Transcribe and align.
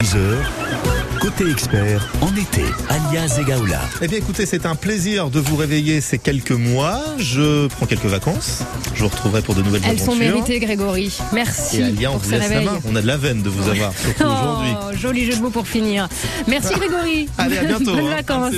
10h, 0.00 0.97
côté 1.20 1.50
expert 1.50 2.08
en 2.20 2.28
été, 2.36 2.62
alias 2.88 3.38
Egaoula. 3.40 3.80
Eh 4.02 4.08
bien 4.08 4.18
écoutez, 4.18 4.46
c'est 4.46 4.66
un 4.66 4.74
plaisir 4.74 5.30
de 5.30 5.40
vous 5.40 5.56
réveiller 5.56 6.00
ces 6.00 6.18
quelques 6.18 6.52
mois. 6.52 7.00
Je 7.18 7.66
prends 7.68 7.86
quelques 7.86 8.04
vacances. 8.06 8.60
Je 8.94 9.02
vous 9.02 9.08
retrouverai 9.08 9.42
pour 9.42 9.54
de 9.54 9.62
nouvelles 9.62 9.82
Elles 9.88 9.98
sont 9.98 10.12
aventures. 10.12 10.34
méritées, 10.34 10.58
Grégory. 10.60 11.16
Merci 11.32 11.80
Et 11.80 11.84
Alia, 11.84 12.10
on 12.10 12.14
pour 12.14 12.22
vous 12.22 12.30
laisse 12.30 12.40
la 12.40 12.48
réveil. 12.48 12.64
main. 12.66 12.78
On 12.84 12.94
a 12.96 13.02
de 13.02 13.06
la 13.06 13.16
veine 13.16 13.42
de 13.42 13.48
vous 13.48 13.68
avoir, 13.68 13.92
surtout 13.96 14.22
aujourd'hui. 14.24 14.70
Oh, 14.80 14.96
joli 14.96 15.24
jeu 15.26 15.36
de 15.36 15.42
mots 15.42 15.50
pour 15.50 15.66
finir. 15.66 16.08
Merci 16.46 16.74
Grégory. 16.74 17.28
Allez, 17.38 17.58
à 17.58 17.64
bientôt, 17.64 17.84
Bonnes 17.96 18.06
hein. 18.06 18.16
vacances. 18.16 18.54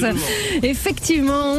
Effectivement, 0.62 1.54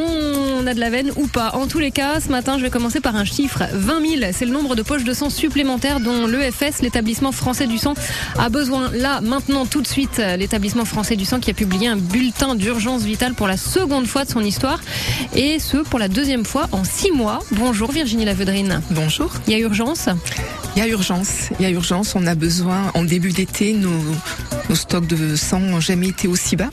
on 0.60 0.66
a 0.68 0.74
de 0.74 0.80
la 0.80 0.90
veine 0.90 1.12
ou 1.16 1.28
pas. 1.28 1.52
En 1.56 1.68
tous 1.68 1.80
les 1.80 1.92
cas, 1.92 2.20
ce 2.20 2.30
matin, 2.30 2.58
je 2.58 2.64
vais 2.64 2.70
commencer 2.70 3.00
par 3.00 3.16
un 3.16 3.26
chiffre. 3.26 3.64
20 3.74 4.20
000, 4.20 4.32
c'est 4.34 4.46
le 4.46 4.52
nombre 4.52 4.76
de 4.76 4.82
poches 4.84 5.04
de 5.04 5.14
sang 5.14 5.30
supplémentaires 5.30 6.00
dont 6.00 6.28
l'EFS, 6.28 6.82
l'établissement 6.82 7.32
français 7.32 7.68
du 7.68 7.78
sang, 7.78 7.94
a 8.38 8.50
besoin. 8.50 8.90
Là, 8.94 9.22
maintenant, 9.22 9.66
tout 9.66 9.82
de 9.82 9.88
suite, 9.88 10.22
l'établissement 10.38 10.86
français 10.92 11.16
du 11.16 11.24
sang 11.24 11.40
qui 11.40 11.50
a 11.50 11.54
publié 11.54 11.88
un 11.88 11.96
bulletin 11.96 12.54
d'urgence 12.54 13.04
vitale 13.04 13.34
pour 13.34 13.48
la 13.48 13.56
seconde 13.56 14.08
fois 14.08 14.26
de 14.26 14.30
son 14.30 14.42
histoire. 14.42 14.82
Et 15.34 15.58
ce, 15.58 15.78
pour 15.78 16.00
la 16.00 16.10
deuxième 16.10 16.44
fois 16.44 16.68
en 16.74 16.84
six 16.84 17.12
mois. 17.12 17.40
Bonjour 17.52 17.92
Virginie 17.92 18.26
Lavedrine. 18.26 18.82
Bonjour. 18.92 19.32
Il 19.48 19.54
y 19.54 19.56
a 19.56 19.60
urgence? 19.60 20.10
Il 20.76 20.80
y 20.80 20.86
a 20.86 20.88
urgence. 20.90 21.50
Il 21.60 21.64
y 21.64 21.66
a 21.66 21.70
urgence. 21.70 22.14
On 22.16 22.28
a 22.28 22.36
besoin, 22.36 22.92
en 22.94 23.04
début 23.04 23.32
d'été, 23.32 23.72
nos, 23.72 23.90
nos 24.70 24.76
stocks 24.76 25.08
de 25.08 25.38
sang 25.38 25.62
n'ont 25.62 25.80
jamais 25.80 26.10
été 26.10 26.28
aussi 26.28 26.58
bas. 26.58 26.70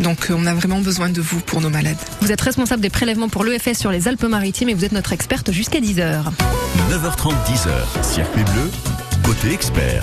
Donc, 0.00 0.30
euh, 0.30 0.34
on 0.38 0.46
a 0.46 0.54
vraiment 0.54 0.80
besoin 0.80 1.10
de 1.10 1.20
vous 1.20 1.40
pour 1.40 1.60
nos 1.60 1.70
malades. 1.70 1.98
Vous 2.22 2.32
êtes 2.32 2.40
responsable 2.40 2.80
des 2.80 2.90
prélèvements 2.90 3.28
pour 3.28 3.44
l'EFS 3.44 3.78
sur 3.78 3.90
les 3.90 4.08
Alpes-Maritimes 4.08 4.70
et 4.70 4.74
vous 4.74 4.86
êtes 4.86 4.92
notre 4.92 5.12
experte 5.12 5.52
jusqu'à 5.52 5.80
10h. 5.80 6.24
9h30, 6.90 7.34
10h, 7.46 8.02
circuit 8.02 8.44
bleu, 8.44 8.70
côté 9.22 9.52
expert, 9.52 10.02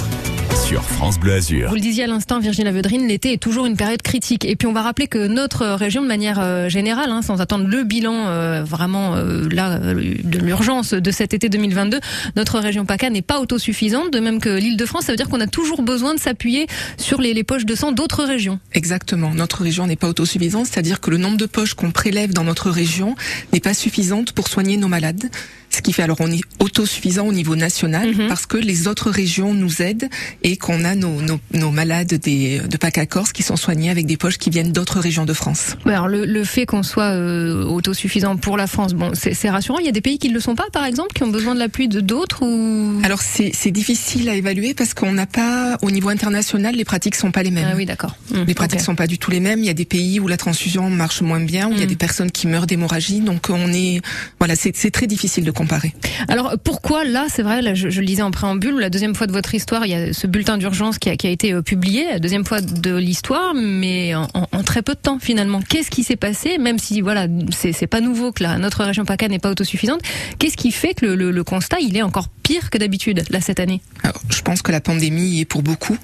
sur 0.56 0.84
France 0.84 1.20
Bleu 1.20 1.34
Azur. 1.34 1.70
Vous 1.70 1.76
le 1.76 1.82
disiez 1.82 2.04
à 2.04 2.08
l'instant, 2.08 2.40
Virginie 2.40 2.66
Lavedrine, 2.66 3.08
l'été 3.08 3.34
est 3.34 3.42
toujours 3.42 3.66
une 3.66 3.76
période 3.76 4.02
critique. 4.02 4.46
Et 4.46 4.56
puis 4.56 4.68
on 4.68 4.74
va 4.74 4.82
rappeler 4.82 5.08
que 5.08 5.28
notre 5.28 5.66
région, 5.68 6.02
de 6.02 6.08
manière 6.08 6.40
euh, 6.40 6.70
générale, 6.70 7.10
hein, 7.12 7.22
sans 7.22 7.42
attendre 7.42 7.68
le 7.68 7.84
bilan 7.84 8.28
euh, 8.28 8.64
vraiment 8.64 9.16
euh, 9.16 9.48
là 9.50 9.80
de 9.80 10.40
l'urgence 10.40 10.94
de 10.94 11.12
cet 11.12 11.34
été 11.34 11.50
2022, 11.50 12.00
notre 12.36 12.60
région 12.60 12.86
PACA 12.86 13.10
n'est 13.10 13.22
pas 13.22 13.40
autosuffisante. 13.40 14.12
De 14.12 14.20
même 14.20 14.40
que 14.40 14.50
l'Île-de-France, 14.50 15.06
ça 15.06 15.14
veut 15.14 15.18
dire 15.18 15.30
qu'on 15.30 15.42
a 15.42 15.48
toujours 15.48 15.82
besoin 15.82 16.14
de 16.14 16.20
s'appuyer 16.20 16.68
sur 16.98 17.22
les, 17.22 17.34
les 17.34 17.44
poches 17.44 17.66
de 17.66 17.76
sang 17.76 17.92
d'autres 17.92 18.24
régions. 18.24 18.60
Exactement. 18.74 19.34
Notre 19.34 19.64
région 19.64 19.88
n'est 19.88 19.96
pas 19.96 20.10
autosuffisante, 20.10 20.68
c'est-à-dire 20.68 21.00
que 21.00 21.10
le 21.10 21.18
nombre 21.18 21.38
de 21.38 21.46
poches 21.46 21.74
qu'on 21.74 21.92
prélève 21.92 22.34
dans 22.34 22.44
notre 22.44 22.70
région 22.70 23.16
n'est 23.54 23.60
pas 23.60 23.74
suffisante 23.74 24.34
pour 24.34 24.48
soigner 24.48 24.78
nos 24.78 24.88
malades. 24.88 25.30
Ce 25.78 25.82
qui 25.84 25.94
fait 25.94 26.02
alors 26.04 26.18
on 26.22 26.32
est 26.32 26.42
autosuffisant 26.60 27.26
au 27.28 27.34
niveau 27.34 27.56
national 27.56 28.10
Mhm. 28.14 28.28
parce 28.28 28.46
que 28.46 28.58
les 28.58 28.88
autres 28.88 29.10
régions 29.12 29.54
nous 29.54 29.82
aident 29.82 30.10
et 30.44 30.58
qu'on 30.58 30.84
a 30.84 30.96
nos, 30.96 31.22
nos, 31.22 31.40
nos 31.54 31.72
malades 31.72 32.14
des, 32.16 32.60
de 32.60 32.78
PACA 32.78 33.06
Corse 33.06 33.32
qui 33.32 33.44
sont 33.44 33.56
soignés 33.56 33.90
avec 33.92 34.06
des 34.06 34.18
poches 34.18 34.38
qui 34.38 34.50
viennent 34.50 34.72
d'autres 34.72 35.00
régions 35.00 35.26
de 35.26 35.34
France. 35.34 35.76
Alors 35.86 36.08
le, 36.08 36.26
le 36.26 36.44
fait 36.44 36.66
qu'on 36.66 36.84
soit 36.84 37.12
euh, 37.12 37.64
autosuffisant 37.64 38.38
pour 38.38 38.58
la 38.58 38.66
France, 38.68 38.94
bon, 38.94 39.12
c'est 39.14 39.50
rassurant. 39.50 39.78
Il 39.80 39.86
y 39.86 39.90
a 39.90 39.92
des 39.92 40.02
pays 40.02 40.18
qui 40.18 40.30
ne 40.30 40.34
le 40.34 40.40
sont 40.40 40.56
pas, 40.56 40.66
par 40.74 40.86
exemple, 40.86 41.10
qui 41.14 41.24
ont 41.24 41.28
besoin 41.30 41.54
de 41.54 41.60
l'appui 41.60 41.88
de 41.88 42.00
d'autres 42.02 42.44
ou? 42.44 43.00
Alors 43.04 43.22
c'est 43.22 43.72
difficile 43.72 44.30
à 44.30 44.36
évaluer 44.36 44.74
parce 44.74 44.94
qu'on 44.94 45.12
n'a 45.12 45.26
pas 45.28 45.78
au 45.84 45.92
niveau 45.92 46.10
international 46.10 46.76
les 46.76 46.86
pratiques 46.86 47.16
sont 47.16 47.32
pas 47.32 47.44
les 47.44 47.52
mêmes. 47.52 47.68
Ah 47.72 47.76
oui, 47.76 47.86
d'accord. 47.86 48.16
Hum, 48.34 48.46
Les 48.48 48.54
pratiques 48.56 48.80
ok. 48.80 48.86
sont 48.86 48.96
pas 48.96 49.08
du 49.08 49.18
tout 49.20 49.30
les 49.32 49.40
mêmes. 49.40 49.60
Il 49.60 49.66
y 49.66 49.70
a 49.70 49.74
des 49.74 49.86
pays 49.86 50.20
où 50.20 50.28
la 50.28 50.38
transfusion 50.38 50.90
marche 50.90 51.22
moins 51.22 51.40
bien, 51.40 51.68
où 51.70 51.74
il 51.74 51.80
y 51.80 51.82
a 51.82 51.86
Mm. 51.86 51.90
des 51.90 51.96
personnes 51.96 52.32
qui 52.32 52.48
meurent 52.48 52.68
d'hémorragie. 52.68 53.20
Donc 53.22 53.48
on 53.50 53.72
est 53.72 54.02
voilà, 54.40 54.56
c'est 54.56 54.92
très 54.92 55.08
difficile 55.08 55.44
de 55.44 55.52
comparer. 55.68 55.94
Alors 56.30 56.54
pourquoi 56.64 57.04
là, 57.04 57.26
c'est 57.30 57.44
vrai, 57.44 57.62
là, 57.62 57.74
je, 57.74 57.90
je 57.90 58.00
le 58.00 58.06
disais 58.08 58.22
en 58.22 58.32
préambule, 58.32 58.80
la 58.80 58.90
deuxième 58.90 59.16
fois 59.16 59.28
de 59.28 59.32
votre 59.34 59.54
histoire, 59.54 59.86
il 59.86 59.92
y 59.92 59.96
a 59.96 60.14
ce 60.14 60.26
bulletin 60.28 60.58
d'urgence 60.58 60.98
qui 60.98 61.10
a, 61.10 61.18
qui 61.18 61.28
a 61.28 61.30
été 61.30 61.52
euh, 61.54 61.62
publié, 61.62 62.06
la 62.10 62.20
deuxième 62.20 62.46
fois 62.46 62.62
de 62.62 62.96
l'histoire, 62.96 63.54
mais 63.54 64.16
en, 64.16 64.28
en- 64.34 64.48
en 64.52 64.64
très 64.64 64.82
peu 64.82 64.94
de 64.94 65.00
temps 65.00 65.20
finalement. 65.20 65.62
Qu'est-ce 65.62 65.92
qui 65.92 66.04
s'est 66.04 66.16
passé, 66.16 66.58
même 66.58 66.80
si 66.80 67.02
voilà, 67.02 67.28
c'est 67.52 67.88
pas 67.88 68.00
nouveau 68.02 68.32
que 68.32 68.44
notre 68.58 68.84
région 68.84 69.04
PACA 69.06 69.28
n'est 69.28 69.40
pas 69.40 69.52
autosuffisante, 69.52 70.00
qu'est-ce 70.40 70.58
qui 70.58 70.72
fait 70.72 70.94
que 70.94 71.06
le, 71.06 71.16
le- 71.16 71.32
le 71.32 71.44
constat 71.44 71.78
il 71.82 71.96
est 71.98 72.02
encore 72.02 72.30
pire 72.44 72.70
que 72.70 72.78
d'habitude 72.78 73.24
là 73.30 73.42
cette 73.42 73.60
année? 73.60 73.82
Alors, 74.04 74.22
je 74.30 74.42
pense 74.42 74.62
que 74.62 74.72
la 74.72 74.80
pandémie 74.82 75.40
est 75.42 75.46
pour 75.46 75.62
beaucoup. 75.64 75.98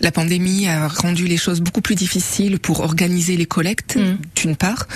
La 0.00 0.12
pandémie 0.12 0.68
a 0.68 0.86
rendu 0.86 1.26
les 1.26 1.36
choses 1.36 1.60
beaucoup 1.60 1.80
plus 1.80 1.96
difficiles 1.96 2.60
pour 2.60 2.80
organiser 2.80 3.36
les 3.36 3.46
collectes, 3.46 3.96
Mm. 3.96 4.16
d'une 4.36 4.54
part. 4.56 4.86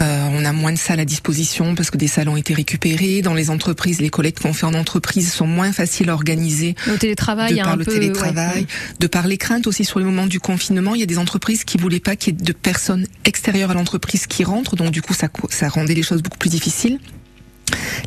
Euh, 0.00 0.28
on 0.30 0.44
a 0.44 0.52
moins 0.52 0.72
de 0.72 0.78
salles 0.78 1.00
à 1.00 1.04
disposition 1.04 1.74
parce 1.74 1.90
que 1.90 1.96
des 1.96 2.06
salles 2.06 2.28
ont 2.28 2.36
été 2.36 2.54
récupérées. 2.54 3.22
Dans 3.22 3.34
les 3.34 3.50
entreprises, 3.50 4.00
les 4.00 4.10
collectes 4.10 4.40
qu'on 4.40 4.52
fait 4.52 4.66
en 4.66 4.74
entreprise 4.74 5.32
sont 5.32 5.46
moins 5.46 5.72
faciles 5.72 6.10
à 6.10 6.14
organiser 6.14 6.74
Le 6.86 6.98
télétravail, 6.98 7.54
de 7.54 7.58
par 7.60 7.68
un 7.68 7.76
le 7.76 7.84
peu, 7.84 7.92
télétravail, 7.92 8.60
ouais. 8.60 8.66
de 9.00 9.06
par 9.06 9.26
les 9.26 9.38
craintes 9.38 9.66
aussi 9.66 9.84
sur 9.84 9.98
le 9.98 10.04
moment 10.04 10.26
du 10.26 10.40
confinement. 10.40 10.94
Il 10.94 11.00
y 11.00 11.04
a 11.04 11.06
des 11.06 11.18
entreprises 11.18 11.64
qui 11.64 11.78
voulaient 11.78 12.00
pas 12.00 12.16
qu'il 12.16 12.34
y 12.34 12.36
ait 12.36 12.44
de 12.44 12.52
personnes 12.52 13.06
extérieures 13.24 13.70
à 13.70 13.74
l'entreprise 13.74 14.26
qui 14.26 14.44
rentrent, 14.44 14.76
donc 14.76 14.90
du 14.90 15.02
coup 15.02 15.14
ça, 15.14 15.28
ça 15.50 15.68
rendait 15.68 15.94
les 15.94 16.02
choses 16.02 16.22
beaucoup 16.22 16.38
plus 16.38 16.50
difficiles. 16.50 16.98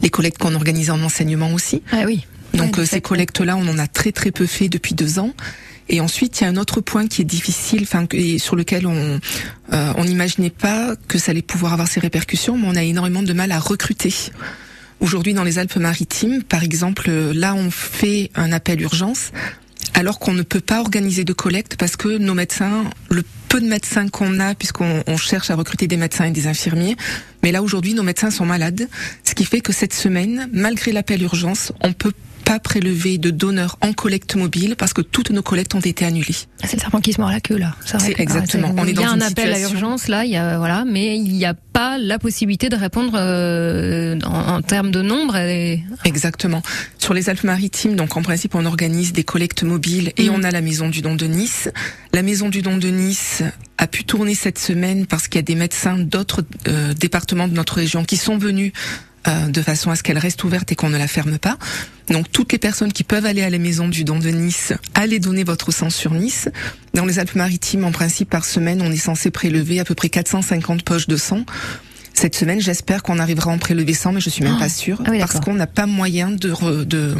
Les 0.01 0.09
collectes 0.09 0.37
qu'on 0.37 0.55
organisait 0.55 0.91
en 0.91 1.01
enseignement 1.01 1.53
aussi. 1.53 1.81
Ah 1.91 2.03
oui. 2.05 2.25
Donc 2.53 2.77
Ouais, 2.77 2.83
euh, 2.83 2.85
ces 2.85 3.01
collectes-là, 3.01 3.57
on 3.57 3.67
en 3.67 3.77
a 3.77 3.87
très 3.87 4.11
très 4.11 4.31
peu 4.31 4.45
fait 4.45 4.69
depuis 4.69 4.95
deux 4.95 5.19
ans. 5.19 5.33
Et 5.89 6.01
ensuite, 6.01 6.39
il 6.39 6.43
y 6.43 6.47
a 6.47 6.49
un 6.49 6.57
autre 6.57 6.81
point 6.81 7.07
qui 7.07 7.23
est 7.23 7.25
difficile, 7.25 7.81
enfin 7.83 8.05
et 8.11 8.37
sur 8.37 8.55
lequel 8.55 8.85
on 8.85 9.19
euh, 9.73 9.93
on 9.97 10.05
n'imaginait 10.05 10.51
pas 10.51 10.95
que 11.07 11.17
ça 11.17 11.31
allait 11.31 11.41
pouvoir 11.41 11.73
avoir 11.73 11.87
ses 11.87 11.99
répercussions, 11.99 12.57
mais 12.57 12.67
on 12.67 12.75
a 12.75 12.83
énormément 12.83 13.23
de 13.23 13.33
mal 13.33 13.51
à 13.51 13.59
recruter. 13.59 14.13
Aujourd'hui, 14.99 15.33
dans 15.33 15.43
les 15.43 15.59
Alpes-Maritimes, 15.59 16.43
par 16.43 16.63
exemple, 16.63 17.05
euh, 17.09 17.33
là, 17.33 17.55
on 17.55 17.71
fait 17.71 18.29
un 18.35 18.51
appel 18.51 18.81
urgence, 18.81 19.31
alors 19.93 20.19
qu'on 20.19 20.33
ne 20.33 20.43
peut 20.43 20.61
pas 20.61 20.79
organiser 20.79 21.23
de 21.23 21.33
collecte 21.33 21.75
parce 21.77 21.95
que 21.95 22.17
nos 22.17 22.33
médecins, 22.33 22.83
le 23.09 23.23
peu 23.47 23.59
de 23.59 23.67
médecins 23.67 24.09
qu'on 24.09 24.39
a, 24.39 24.53
puisqu'on 24.53 25.03
on 25.07 25.17
cherche 25.17 25.49
à 25.49 25.55
recruter 25.55 25.87
des 25.87 25.97
médecins 25.97 26.25
et 26.25 26.31
des 26.31 26.47
infirmiers, 26.47 26.95
mais 27.41 27.51
là 27.51 27.63
aujourd'hui, 27.63 27.93
nos 27.93 28.03
médecins 28.03 28.29
sont 28.29 28.45
malades, 28.45 28.87
ce 29.23 29.33
qui 29.33 29.45
fait 29.45 29.61
que 29.61 29.73
cette 29.73 29.93
semaine, 29.93 30.49
malgré 30.53 30.91
l'appel 30.91 31.23
urgence, 31.23 31.71
on 31.81 31.93
peut 31.93 32.13
pas 32.49 32.59
prélever 32.59 33.19
de 33.19 33.29
donneurs 33.29 33.77
en 33.81 33.93
collecte 33.93 34.35
mobile 34.35 34.75
parce 34.75 34.91
que 34.93 35.01
toutes 35.01 35.29
nos 35.29 35.43
collectes 35.43 35.75
ont 35.75 35.79
été 35.81 36.03
annulées. 36.03 36.35
Ah, 36.63 36.67
C'est 36.67 36.77
le 36.77 36.81
serpent 36.81 36.99
qui 36.99 37.13
se 37.13 37.21
mord 37.21 37.29
la 37.29 37.39
queue 37.41 37.57
là. 37.59 37.75
C'est 37.85 38.13
que- 38.15 38.21
exactement. 38.23 38.73
On 38.75 38.85
est 38.87 38.89
il 38.91 38.95
y 38.95 39.03
a 39.03 39.05
dans 39.05 39.11
un 39.11 39.15
une 39.17 39.21
appel 39.21 39.51
à 39.51 39.55
situation- 39.55 39.75
urgence 39.75 40.07
là, 40.07 40.25
il 40.25 40.31
y 40.31 40.35
a 40.37 40.57
voilà, 40.57 40.83
mais 40.83 41.15
il 41.15 41.31
n'y 41.33 41.45
a 41.45 41.53
pas 41.53 41.99
la 41.99 42.17
possibilité 42.17 42.69
de 42.69 42.75
répondre 42.75 43.13
euh, 43.15 44.17
en, 44.25 44.55
en 44.55 44.61
termes 44.63 44.89
de 44.89 45.03
nombre. 45.03 45.35
Et... 45.37 45.83
Exactement. 46.05 46.63
Sur 46.97 47.13
les 47.13 47.29
Alpes-Maritimes, 47.29 47.95
donc 47.95 48.17
en 48.17 48.23
principe, 48.23 48.55
on 48.55 48.65
organise 48.65 49.13
des 49.13 49.23
collectes 49.23 49.61
mobiles 49.61 50.11
et 50.17 50.29
Mhm. 50.29 50.35
on 50.35 50.43
a 50.43 50.49
la 50.49 50.61
Maison 50.61 50.89
du 50.89 51.01
Don 51.03 51.13
de 51.15 51.27
Nice. 51.27 51.69
La 52.13 52.23
Maison 52.23 52.49
du 52.49 52.63
Don 52.63 52.77
de 52.77 52.87
Nice 52.89 53.43
a 53.77 53.85
pu 53.85 54.03
tourner 54.05 54.33
cette 54.33 54.57
semaine 54.59 55.05
parce 55.05 55.27
qu'il 55.27 55.37
y 55.37 55.39
a 55.39 55.43
des 55.43 55.55
médecins 55.55 55.97
d'autres 55.99 56.43
euh, 56.67 56.93
départements 56.95 57.47
de 57.47 57.53
notre 57.53 57.75
région 57.75 58.03
qui 58.05 58.17
sont 58.17 58.37
venus 58.39 58.71
euh, 59.27 59.47
de 59.47 59.61
façon 59.61 59.91
à 59.91 59.95
ce 59.95 60.03
qu'elle 60.03 60.17
reste 60.17 60.43
ouverte 60.43 60.71
et 60.71 60.75
qu'on 60.75 60.89
ne 60.89 60.97
la 60.97 61.07
ferme 61.07 61.37
pas. 61.37 61.57
Donc 62.09 62.31
toutes 62.31 62.51
les 62.51 62.57
personnes 62.57 62.91
qui 62.93 63.03
peuvent 63.03 63.25
aller 63.25 63.43
à 63.43 63.49
la 63.49 63.57
Maison 63.59 63.87
du 63.87 64.03
Don 64.03 64.19
de 64.19 64.29
Nice, 64.29 64.73
allez 64.95 65.19
donner 65.19 65.43
votre 65.43 65.71
sang 65.71 65.89
sur 65.89 66.11
Nice. 66.13 66.49
Dans 66.93 67.05
les 67.05 67.19
Alpes-Maritimes, 67.19 67.83
en 67.83 67.91
principe, 67.91 68.29
par 68.29 68.45
semaine, 68.45 68.81
on 68.81 68.91
est 68.91 68.97
censé 68.97 69.29
prélever 69.31 69.79
à 69.79 69.85
peu 69.85 69.95
près 69.95 70.09
450 70.09 70.83
poches 70.83 71.07
de 71.07 71.17
sang. 71.17 71.45
Cette 72.13 72.35
semaine, 72.35 72.59
j'espère 72.59 73.03
qu'on 73.03 73.19
arrivera 73.19 73.51
à 73.51 73.53
en 73.53 73.59
prélever 73.59 73.93
100, 73.93 74.13
mais 74.13 74.19
je 74.21 74.29
suis 74.29 74.43
même 74.43 74.55
Ah. 74.57 74.61
pas 74.63 74.69
sûre 74.69 75.01
Ah 75.05 75.09
oui, 75.11 75.19
parce 75.19 75.39
qu'on 75.39 75.53
n'a 75.53 75.67
pas 75.67 75.85
moyen 75.85 76.31
de 76.31 76.51
re- 76.51 76.83
de 76.83 77.15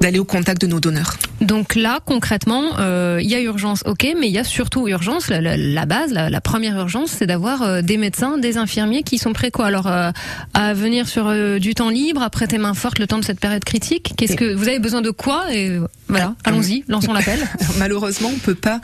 d'aller 0.00 0.18
au 0.18 0.24
contact 0.24 0.60
de 0.62 0.66
nos 0.66 0.80
donneurs. 0.80 1.16
Donc 1.40 1.74
là, 1.74 2.00
concrètement, 2.04 2.78
euh, 2.78 3.18
il 3.22 3.28
y 3.28 3.34
a 3.34 3.40
urgence, 3.40 3.82
ok, 3.86 4.06
mais 4.20 4.26
il 4.28 4.32
y 4.32 4.38
a 4.38 4.44
surtout 4.44 4.88
urgence. 4.88 5.28
La, 5.28 5.40
la- 5.40 5.56
la 5.56 5.86
base, 5.86 6.12
la, 6.12 6.30
la 6.30 6.40
première 6.40 6.76
urgence, 6.78 7.10
c'est 7.10 7.26
d'avoir 7.26 7.62
euh, 7.62 7.82
des 7.82 7.96
médecins, 7.96 8.38
des 8.38 8.56
infirmiers 8.58 9.02
qui 9.02 9.18
sont 9.18 9.32
prêts 9.32 9.50
quoi 9.50 9.66
Alors 9.66 9.86
euh, 9.86 10.10
à 10.54 10.74
venir 10.74 11.08
sur 11.08 11.26
euh, 11.28 11.58
du 11.58 11.74
temps 11.74 11.90
libre, 11.90 12.22
à 12.22 12.30
prêter 12.30 12.58
main 12.58 12.74
forte 12.74 12.98
le 12.98 13.06
temps 13.06 13.18
de 13.18 13.24
cette 13.24 13.40
période 13.40 13.64
critique. 13.64 14.12
Qu'est-ce 14.16 14.36
que 14.36 14.54
vous 14.54 14.68
avez 14.68 14.78
besoin 14.78 15.00
de 15.00 15.10
quoi 15.10 15.52
Et 15.54 15.78
voilà, 16.08 16.34
Ah, 16.44 16.48
allons-y, 16.50 16.84
lançons 16.88 17.12
l'appel. 17.12 17.38
Malheureusement, 17.78 18.30
on 18.34 18.38
peut 18.38 18.54
pas 18.54 18.80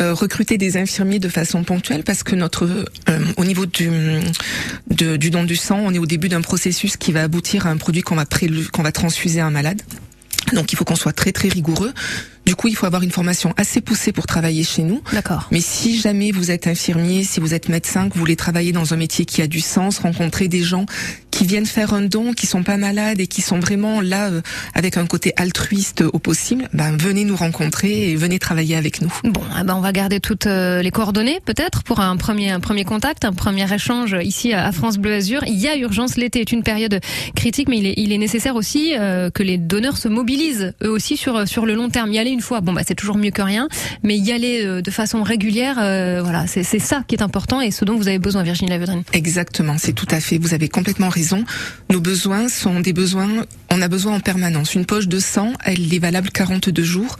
euh, 0.00 0.14
recruter 0.14 0.58
des 0.58 0.76
infirmiers 0.76 1.18
de 1.18 1.28
façon 1.28 1.62
ponctuelle 1.64 2.04
parce 2.04 2.22
que 2.22 2.34
notre 2.36 2.64
euh, 2.64 3.18
au 3.36 3.44
niveau 3.44 3.66
du 3.66 3.90
de- 4.90 5.16
du 5.16 5.30
don 5.30 5.44
du 5.44 5.56
sang, 5.56 5.80
on 5.84 5.92
est 5.92 5.98
au 5.98 6.06
début 6.06 6.28
d'un 6.28 6.40
processus 6.42 6.96
qui 6.96 7.12
va 7.12 7.22
aboutir 7.22 7.66
à 7.66 7.70
un 7.70 7.76
produit 7.76 8.02
qu'on 8.02 8.16
va 8.16 8.24
qu'on 8.72 8.82
va 8.82 8.92
transfuser 8.92 9.40
à 9.40 9.46
un 9.46 9.50
malade. 9.50 9.82
Donc 10.52 10.72
il 10.72 10.76
faut 10.76 10.84
qu'on 10.84 10.96
soit 10.96 11.12
très 11.12 11.32
très 11.32 11.48
rigoureux. 11.48 11.92
Du 12.46 12.56
coup, 12.56 12.68
il 12.68 12.76
faut 12.76 12.86
avoir 12.86 13.02
une 13.02 13.10
formation 13.10 13.52
assez 13.58 13.82
poussée 13.82 14.10
pour 14.10 14.26
travailler 14.26 14.64
chez 14.64 14.82
nous. 14.82 15.02
D'accord. 15.12 15.48
Mais 15.50 15.60
si 15.60 16.00
jamais 16.00 16.30
vous 16.30 16.50
êtes 16.50 16.66
infirmier, 16.66 17.22
si 17.22 17.40
vous 17.40 17.52
êtes 17.52 17.68
médecin, 17.68 18.08
que 18.08 18.14
vous 18.14 18.20
voulez 18.20 18.36
travailler 18.36 18.72
dans 18.72 18.94
un 18.94 18.96
métier 18.96 19.26
qui 19.26 19.42
a 19.42 19.46
du 19.46 19.60
sens, 19.60 19.98
rencontrer 19.98 20.48
des 20.48 20.62
gens 20.62 20.86
qui 21.38 21.46
viennent 21.46 21.66
faire 21.66 21.94
un 21.94 22.00
don, 22.00 22.32
qui 22.32 22.48
sont 22.48 22.64
pas 22.64 22.76
malades 22.76 23.20
et 23.20 23.28
qui 23.28 23.42
sont 23.42 23.60
vraiment 23.60 24.00
là 24.00 24.28
euh, 24.28 24.40
avec 24.74 24.96
un 24.96 25.06
côté 25.06 25.32
altruiste 25.36 26.00
au 26.00 26.18
possible, 26.18 26.68
ben 26.72 26.96
venez 26.96 27.24
nous 27.24 27.36
rencontrer 27.36 28.10
et 28.10 28.16
venez 28.16 28.40
travailler 28.40 28.74
avec 28.74 29.00
nous. 29.02 29.12
Bon, 29.22 29.40
eh 29.56 29.62
ben 29.62 29.76
on 29.76 29.80
va 29.80 29.92
garder 29.92 30.18
toutes 30.18 30.46
euh, 30.46 30.82
les 30.82 30.90
coordonnées 30.90 31.38
peut-être 31.44 31.84
pour 31.84 32.00
un 32.00 32.16
premier 32.16 32.50
un 32.50 32.58
premier 32.58 32.82
contact, 32.82 33.24
un 33.24 33.32
premier 33.32 33.72
échange 33.72 34.16
ici 34.20 34.52
à 34.52 34.72
France 34.72 34.98
Bleu 34.98 35.14
Azur. 35.14 35.44
Il 35.46 35.54
y 35.54 35.68
a 35.68 35.76
urgence, 35.76 36.16
l'été 36.16 36.40
est 36.40 36.50
une 36.50 36.64
période 36.64 36.98
critique, 37.36 37.68
mais 37.68 37.78
il 37.78 37.86
est, 37.86 37.94
il 37.98 38.10
est 38.10 38.18
nécessaire 38.18 38.56
aussi 38.56 38.96
euh, 38.98 39.30
que 39.30 39.44
les 39.44 39.58
donneurs 39.58 39.96
se 39.96 40.08
mobilisent 40.08 40.74
eux 40.82 40.90
aussi 40.90 41.16
sur 41.16 41.46
sur 41.46 41.66
le 41.66 41.76
long 41.76 41.88
terme. 41.88 42.10
Y 42.12 42.18
aller 42.18 42.30
une 42.30 42.40
fois, 42.40 42.60
bon 42.62 42.72
bah 42.72 42.82
c'est 42.84 42.96
toujours 42.96 43.16
mieux 43.16 43.30
que 43.30 43.42
rien, 43.42 43.68
mais 44.02 44.18
y 44.18 44.32
aller 44.32 44.82
de 44.82 44.90
façon 44.90 45.22
régulière, 45.22 45.76
voilà, 45.76 46.48
c'est 46.48 46.64
ça 46.64 47.04
qui 47.06 47.14
est 47.14 47.22
important 47.22 47.60
et 47.60 47.70
ce 47.70 47.84
dont 47.84 47.96
vous 47.96 48.08
avez 48.08 48.18
besoin, 48.18 48.42
Virginie 48.42 48.70
Lavedrine. 48.70 49.04
Exactement, 49.12 49.76
c'est 49.78 49.92
tout 49.92 50.08
à 50.10 50.18
fait. 50.18 50.38
Vous 50.38 50.52
avez 50.52 50.68
complètement 50.68 51.08
raison. 51.08 51.27
Nos 51.90 52.00
besoins 52.00 52.48
sont 52.48 52.80
des 52.80 52.92
besoins, 52.92 53.28
on 53.70 53.82
a 53.82 53.88
besoin 53.88 54.16
en 54.16 54.20
permanence. 54.20 54.74
Une 54.74 54.86
poche 54.86 55.08
de 55.08 55.18
sang, 55.18 55.52
elle 55.64 55.92
est 55.92 55.98
valable 55.98 56.30
42 56.30 56.82
jours. 56.82 57.18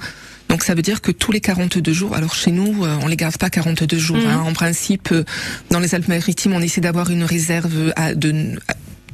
Donc 0.49 0.65
ça 0.65 0.75
veut 0.75 0.83
dire 0.83 1.01
que 1.01 1.13
tous 1.13 1.31
les 1.31 1.41
42 1.41 1.93
jours, 1.93 2.15
alors 2.15 2.35
chez 2.35 2.51
nous, 2.51 2.85
euh, 2.85 2.97
on 3.03 3.07
les 3.07 3.17
garde 3.17 3.37
pas 3.37 3.51
42 3.51 3.99
jours. 3.99 4.17
Mhm. 4.17 4.27
Hein. 4.27 4.45
En 4.47 4.53
principe, 4.53 5.13
euh, 5.13 5.25
dans 5.71 5.79
les 5.79 5.95
Alpes-Maritimes, 5.95 6.55
on 6.55 6.61
essaie 6.61 6.81
d'avoir 6.81 7.11
une 7.11 7.25
réserve 7.25 7.93
à 7.97 8.15
de, 8.15 8.59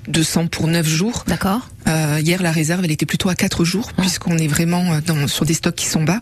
de 0.06 0.22
sang 0.22 0.46
pour 0.46 0.68
9 0.68 0.86
jours. 0.86 1.24
D'accord. 1.26 1.68
Euh, 1.88 2.20
hier, 2.22 2.40
la 2.40 2.52
réserve, 2.52 2.84
elle 2.84 2.92
était 2.92 3.06
plutôt 3.06 3.28
à 3.28 3.34
4 3.34 3.64
jours, 3.64 3.92
puisqu'on 3.94 4.38
est 4.38 4.46
vraiment 4.46 5.00
dans, 5.04 5.26
sur 5.26 5.44
des 5.44 5.54
stocks 5.54 5.74
qui 5.74 5.86
sont 5.86 6.04
bas. 6.04 6.20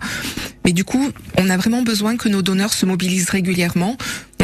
Mais 0.65 0.73
du 0.73 0.85
coup, 0.85 1.11
on 1.37 1.51
a 1.51 1.57
vraiment 1.57 1.83
besoin 1.83 2.17
que 2.17 2.29
nos 2.29 2.41
donneurs 2.41 2.73
se 2.73 2.87
mobilisent 2.87 3.31
régulièrement 3.31 3.99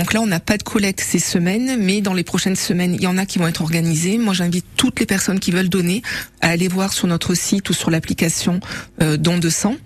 donc 0.09 0.15
là, 0.15 0.23
on 0.23 0.27
n'a 0.27 0.41
pas 0.41 0.57
de 0.57 0.63
collecte 0.63 1.01
ces 1.01 1.19
semaines, 1.19 1.77
mais 1.79 2.01
dans 2.01 2.15
les 2.15 2.25
prochaines 2.25 2.57
semaines, 2.57 2.95
il 2.95 3.03
y 3.03 3.07
en 3.07 3.19
a 3.19 3.27
qui 3.27 3.39
vont 3.39 3.47
être 3.47 3.61
organisées. 3.61 4.17
Moi, 4.17 4.33
j'invite 4.33 4.65
toutes 4.75 5.01
les 5.01 5.05
personnes 5.05 5.39
qui 5.39 5.51
veulent 5.51 5.69
donner 5.69 6.01
à 6.41 6.49
aller 6.49 6.67
voir 6.67 6.95
sur 6.95 7.07
notre 7.07 7.35
site 7.35 7.69
ou 7.69 7.75
sur 7.75 7.91
l'application 7.91 8.61
euh, 9.03 9.19
Don 9.19 9.37
de 9.37 9.51
sang. 9.51 9.77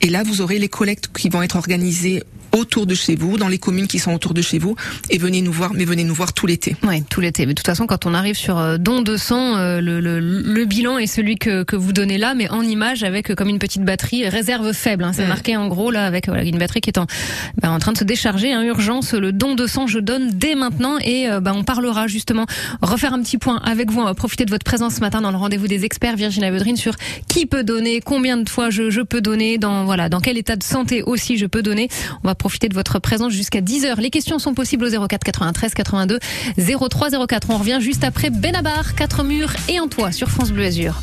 Et 0.00 0.08
là, 0.08 0.24
vous 0.24 0.40
aurez 0.40 0.58
les 0.58 0.68
collectes 0.68 1.06
qui 1.16 1.28
vont 1.28 1.42
être 1.42 1.54
organisées 1.54 2.24
autour 2.58 2.86
de 2.86 2.94
chez 2.94 3.16
vous, 3.16 3.38
dans 3.38 3.48
les 3.48 3.58
communes 3.58 3.86
qui 3.86 3.98
sont 3.98 4.12
autour 4.12 4.34
de 4.34 4.42
chez 4.42 4.58
vous, 4.58 4.76
et 5.10 5.18
venez 5.18 5.42
nous 5.42 5.52
voir, 5.52 5.72
mais 5.74 5.84
venez 5.84 6.04
nous 6.04 6.14
voir 6.14 6.32
tout 6.32 6.46
l'été. 6.46 6.76
Oui, 6.82 7.02
tout 7.08 7.20
l'été. 7.20 7.46
Mais 7.46 7.54
de 7.54 7.58
toute 7.58 7.66
façon, 7.66 7.86
quand 7.86 8.06
on 8.06 8.14
arrive 8.14 8.36
sur 8.36 8.58
euh, 8.58 8.78
don 8.78 9.02
de 9.02 9.16
sang, 9.16 9.56
euh, 9.56 9.80
le, 9.80 10.00
le, 10.00 10.20
le, 10.20 10.64
bilan 10.64 10.98
est 10.98 11.06
celui 11.06 11.36
que, 11.36 11.62
que 11.62 11.76
vous 11.76 11.92
donnez 11.92 12.18
là, 12.18 12.34
mais 12.34 12.50
en 12.50 12.62
image 12.62 13.04
avec 13.04 13.30
euh, 13.30 13.34
comme 13.34 13.48
une 13.48 13.58
petite 13.58 13.82
batterie 13.82 14.28
réserve 14.28 14.72
faible. 14.72 15.04
Hein. 15.04 15.12
C'est 15.14 15.26
marqué 15.26 15.56
en 15.56 15.68
gros 15.68 15.90
là 15.90 16.06
avec 16.06 16.26
voilà, 16.26 16.42
une 16.42 16.58
batterie 16.58 16.80
qui 16.80 16.90
est 16.90 16.98
en, 16.98 17.06
bah, 17.60 17.70
en 17.70 17.78
train 17.78 17.92
de 17.92 17.98
se 17.98 18.04
décharger. 18.04 18.52
Hein, 18.52 18.62
urgence, 18.62 19.14
le 19.14 19.32
don 19.32 19.54
de 19.54 19.66
sang, 19.66 19.86
je 19.86 19.98
donne 19.98 20.30
dès 20.32 20.54
maintenant, 20.54 20.98
et 20.98 21.28
bah, 21.40 21.52
on 21.54 21.64
parlera 21.64 22.06
justement 22.06 22.46
refaire 22.82 23.12
un 23.14 23.22
petit 23.22 23.38
point 23.38 23.60
avec 23.64 23.90
vous. 23.90 24.00
On 24.00 24.04
va 24.04 24.14
profiter 24.14 24.44
de 24.44 24.50
votre 24.50 24.64
présence 24.64 24.96
ce 24.96 25.00
matin 25.00 25.20
dans 25.20 25.30
le 25.30 25.36
rendez-vous 25.36 25.68
des 25.68 25.84
experts, 25.84 26.16
Virginie 26.16 26.46
Avedrine, 26.46 26.76
sur 26.76 26.94
qui 27.28 27.46
peut 27.46 27.64
donner, 27.64 28.00
combien 28.00 28.36
de 28.36 28.48
fois 28.48 28.70
je, 28.70 28.90
je 28.90 29.00
peux 29.00 29.20
donner, 29.20 29.58
dans 29.58 29.84
voilà 29.84 30.08
dans 30.08 30.20
quel 30.20 30.38
état 30.38 30.56
de 30.56 30.62
santé 30.62 31.02
aussi 31.02 31.36
je 31.36 31.46
peux 31.46 31.62
donner. 31.62 31.88
On 32.24 32.28
va 32.28 32.34
profiter 32.34 32.47
de 32.48 32.74
votre 32.74 32.98
présence 32.98 33.32
jusqu'à 33.32 33.60
10h. 33.60 34.00
Les 34.00 34.10
questions 34.10 34.38
sont 34.38 34.54
possibles 34.54 34.86
au 34.86 35.06
04 35.06 35.22
93 35.22 35.74
82 35.74 36.18
03 36.56 37.26
04. 37.26 37.50
On 37.50 37.58
revient 37.58 37.78
juste 37.80 38.04
après 38.04 38.30
Benabar, 38.30 38.94
4 38.94 39.22
murs 39.22 39.52
et 39.68 39.76
un 39.76 39.86
toit 39.86 40.12
sur 40.12 40.30
France 40.30 40.50
Bleu 40.50 40.64
Azur. 40.64 41.00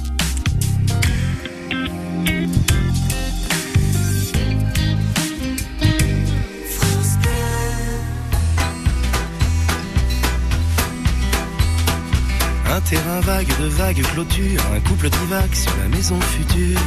Un 12.72 12.82
terrain 12.82 13.20
vague 13.22 13.48
de 13.48 13.68
vagues 13.68 14.02
clôtures, 14.14 14.62
un 14.76 14.80
couple 14.82 15.10
divague 15.10 15.54
sur 15.54 15.72
la 15.78 15.88
maison 15.96 16.20
future. 16.22 16.80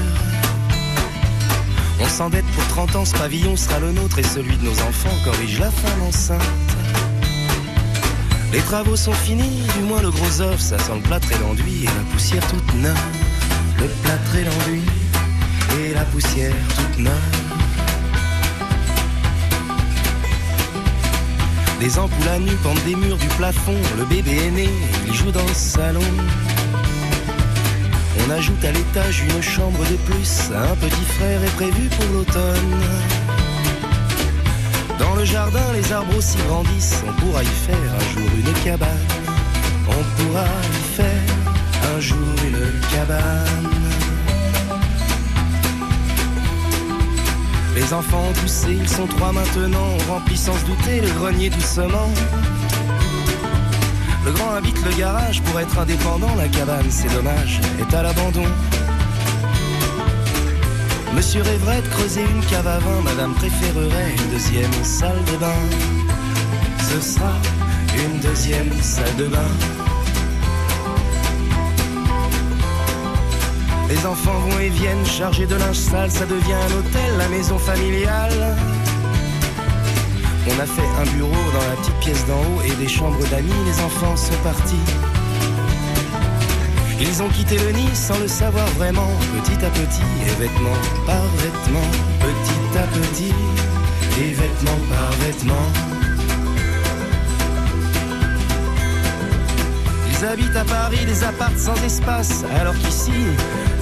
On 2.01 2.07
s'endette 2.09 2.47
pour 2.47 2.67
30 2.69 2.97
ans, 2.97 3.05
ce 3.05 3.15
pavillon 3.15 3.57
sera 3.57 3.81
le 3.81 3.93
nôtre 3.93 4.19
et 4.19 4.23
celui 4.23 4.57
de 4.57 4.65
nos 4.65 4.81
enfants 4.83 5.17
corrige 5.25 5.59
la 5.59 5.71
femme 5.71 6.03
enceinte. 6.03 6.41
Les 8.53 8.61
travaux 8.61 8.97
sont 8.97 9.13
finis, 9.13 9.63
du 9.77 9.83
moins 9.83 10.01
le 10.01 10.11
gros 10.11 10.41
œuf, 10.41 10.61
ça 10.61 10.79
sent 10.79 10.95
le 10.95 11.03
plâtre 11.03 11.31
et 11.33 11.39
l'enduit 11.39 11.83
et 11.83 11.87
la 11.87 12.13
poussière 12.13 12.47
toute 12.49 12.75
neuve. 12.77 12.97
Le 13.79 13.87
plâtre 14.03 14.37
et 14.37 14.45
l'enduit 14.45 14.83
et 15.81 15.95
la 15.95 16.05
poussière 16.05 16.55
toute 16.77 16.99
neuve. 16.99 17.13
Les 21.81 21.99
ampoules 21.99 22.29
à 22.29 22.39
nu 22.39 22.53
pendent 22.63 22.83
des 22.85 22.97
murs 22.97 23.19
du 23.19 23.29
plafond, 23.29 23.77
le 23.97 24.05
bébé 24.05 24.37
est 24.47 24.51
né, 24.51 24.69
il 25.07 25.15
joue 25.15 25.31
dans 25.31 25.47
le 25.47 25.55
salon. 25.55 26.01
On 28.29 28.31
ajoute 28.31 28.63
à 28.63 28.73
l'étage 28.73 29.23
une 29.23 29.43
chambre 29.43 29.79
de 29.91 29.97
plus. 29.97 30.51
Un 30.55 30.77
petit 30.77 31.05
frère 31.17 31.43
est 31.43 31.55
prévu 31.57 31.89
pour 31.89 32.05
l'automne. 32.13 32.77
Dans 34.99 35.15
le 35.15 35.25
jardin, 35.25 35.73
les 35.73 35.93
arbres 35.93 36.15
aussi 36.15 36.37
grandissent. 36.47 37.03
On 37.09 37.13
pourra 37.21 37.43
y 37.43 37.47
faire 37.47 37.77
un 37.77 38.13
jour 38.13 38.29
une 38.37 38.65
cabane. 38.65 38.89
On 39.89 40.23
pourra 40.23 40.45
y 40.45 40.97
faire 40.97 41.97
un 41.97 42.01
jour 42.01 42.19
une 42.45 42.81
cabane. 42.95 43.71
Les 47.75 47.95
enfants 47.95 48.25
ont 48.29 48.41
poussé, 48.41 48.77
ils 48.79 48.89
sont 48.89 49.07
trois 49.07 49.33
maintenant. 49.33 49.89
On 50.01 50.13
remplit 50.13 50.37
sans 50.37 50.55
se 50.55 50.67
douter 50.67 51.01
le 51.01 51.09
grenier 51.13 51.49
doucement. 51.49 52.11
Le 54.29 54.35
grand 54.35 54.57
habite 54.57 54.85
le 54.85 54.93
garage 54.93 55.41
pour 55.41 55.59
être 55.59 55.79
indépendant, 55.79 56.35
la 56.37 56.49
cabane, 56.49 56.91
c'est 56.91 57.11
dommage, 57.15 57.63
est 57.81 57.95
à 57.95 58.03
l'abandon. 58.03 58.45
Monsieur 61.15 61.41
rêverait 61.41 61.81
de 61.81 61.89
creuser 61.89 62.21
une 62.21 62.45
cave 62.45 62.67
à 62.67 62.79
vin, 62.79 63.01
madame 63.05 63.33
préférerait 63.33 64.15
une 64.19 64.31
deuxième 64.31 64.85
salle 64.85 65.25
de 65.33 65.37
bain. 65.39 65.61
Ce 66.91 67.01
sera 67.01 67.33
une 67.97 68.21
deuxième 68.21 68.71
salle 68.83 69.17
de 69.17 69.29
bain. 69.29 69.51
Les 73.89 74.05
enfants 74.05 74.41
vont 74.41 74.59
et 74.59 74.69
viennent 74.69 75.07
chargés 75.07 75.47
de 75.47 75.55
linge 75.55 75.77
sale, 75.77 76.11
ça 76.11 76.27
devient 76.27 76.53
un 76.53 76.79
hôtel, 76.79 77.17
la 77.17 77.29
maison 77.29 77.57
familiale. 77.57 78.57
On 80.51 80.61
a 80.61 80.67
fait 80.67 80.83
un 81.01 81.17
bureau 81.17 81.31
dans 81.53 81.69
la 81.69 81.77
petite 81.77 81.99
pièce 82.01 82.27
d'en 82.27 82.41
haut 82.41 82.63
et 82.65 82.75
des 82.77 82.89
chambres 82.89 83.25
d'amis, 83.31 83.53
les 83.67 83.83
enfants 83.83 84.17
sont 84.17 84.37
partis. 84.43 84.77
Ils 87.01 87.23
ont 87.23 87.29
quitté 87.29 87.57
le 87.59 87.71
nid 87.73 87.95
sans 87.95 88.19
le 88.19 88.27
savoir 88.27 88.67
vraiment, 88.79 89.09
petit 89.37 89.65
à 89.65 89.71
petit, 89.71 90.03
et 90.27 90.41
vêtement 90.41 90.79
par 91.07 91.23
vêtement, 91.37 91.89
petit 92.21 92.79
à 92.79 92.87
petit, 92.99 93.35
et 94.21 94.33
vêtement 94.33 94.79
par 94.89 95.13
vêtement. 95.21 95.67
Ils 100.11 100.27
habitent 100.27 100.57
à 100.57 100.65
Paris 100.65 101.05
des 101.07 101.23
apparts 101.23 101.57
sans 101.57 101.81
espace, 101.85 102.45
alors 102.61 102.75
qu'ici, 102.75 103.13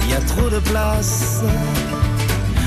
il 0.03 0.09
y 0.09 0.13
a 0.13 0.19
trop 0.19 0.49
de 0.49 0.59
place. 0.59 1.41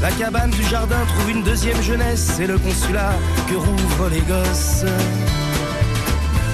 La 0.00 0.12
cabane 0.12 0.50
du 0.50 0.62
jardin 0.62 1.04
trouve 1.08 1.30
une 1.30 1.42
deuxième 1.42 1.82
jeunesse, 1.82 2.34
c'est 2.36 2.46
le 2.46 2.56
consulat 2.56 3.14
que 3.48 3.56
rouvrent 3.56 4.08
les 4.08 4.20
gosses. 4.20 4.84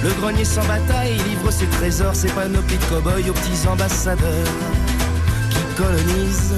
Le 0.03 0.09
grenier 0.19 0.45
sans 0.45 0.65
bataille 0.65 1.13
livre 1.29 1.51
ses 1.51 1.67
trésors, 1.67 2.15
ses 2.15 2.29
panoplies 2.29 2.77
de 2.77 2.83
cow-boys 2.85 3.29
aux 3.29 3.33
petits 3.33 3.67
ambassadeurs 3.67 4.47
qui 5.51 5.75
colonisent 5.77 6.55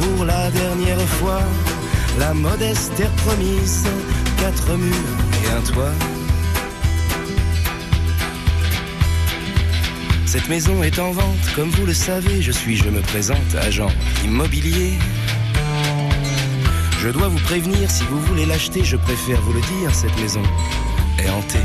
pour 0.00 0.26
la 0.26 0.50
dernière 0.50 1.00
fois 1.00 1.40
la 2.18 2.34
modeste 2.34 2.94
terre 2.96 3.10
promise, 3.26 3.86
quatre 4.38 4.76
murs 4.76 4.94
et 5.44 5.50
un 5.50 5.72
toit. 5.72 5.94
Cette 10.26 10.48
maison 10.50 10.82
est 10.82 10.98
en 10.98 11.12
vente, 11.12 11.54
comme 11.56 11.70
vous 11.70 11.86
le 11.86 11.94
savez, 11.94 12.42
je 12.42 12.52
suis, 12.52 12.76
je 12.76 12.90
me 12.90 13.00
présente, 13.00 13.54
agent 13.62 13.90
immobilier. 14.24 14.98
Je 16.98 17.08
dois 17.08 17.28
vous 17.28 17.38
prévenir, 17.40 17.90
si 17.90 18.04
vous 18.04 18.20
voulez 18.20 18.46
l'acheter, 18.46 18.84
je 18.84 18.96
préfère 18.96 19.40
vous 19.42 19.52
le 19.52 19.60
dire, 19.60 19.94
cette 19.94 20.16
maison 20.20 20.42
est 21.18 21.30
hantée 21.30 21.64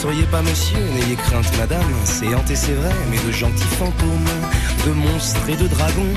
souriez 0.00 0.24
pas 0.24 0.42
monsieur, 0.42 0.78
n'ayez 0.94 1.16
crainte 1.16 1.50
madame, 1.58 1.92
c'est 2.04 2.34
hanté 2.34 2.54
c'est 2.54 2.74
vrai, 2.74 2.94
mais 3.10 3.18
de 3.26 3.32
gentils 3.32 3.74
fantômes, 3.78 4.34
de 4.86 4.92
monstres 4.92 5.48
et 5.48 5.56
de 5.56 5.66
dragons, 5.66 6.14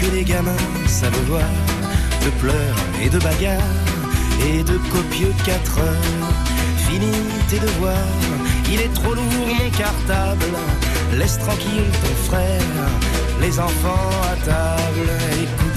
que 0.00 0.06
les 0.14 0.24
gamins 0.24 0.64
savent 0.86 1.24
voir, 1.26 1.52
de 2.24 2.30
pleurs 2.40 2.76
et 3.02 3.08
de 3.08 3.18
bagarres, 3.18 3.78
et 4.48 4.62
de 4.62 4.78
copieux 4.94 5.34
quatre 5.44 5.78
heures. 5.80 6.32
Fini 6.88 7.12
tes 7.48 7.58
devoirs, 7.58 8.20
il 8.72 8.80
est 8.80 8.94
trop 8.94 9.14
lourd 9.14 9.24
mon 9.24 9.70
cartable, 9.70 10.52
laisse 11.18 11.38
tranquille 11.38 11.90
ton 12.02 12.14
frère, 12.28 12.62
les 13.40 13.58
enfants 13.58 14.10
à 14.32 14.36
table, 14.46 15.10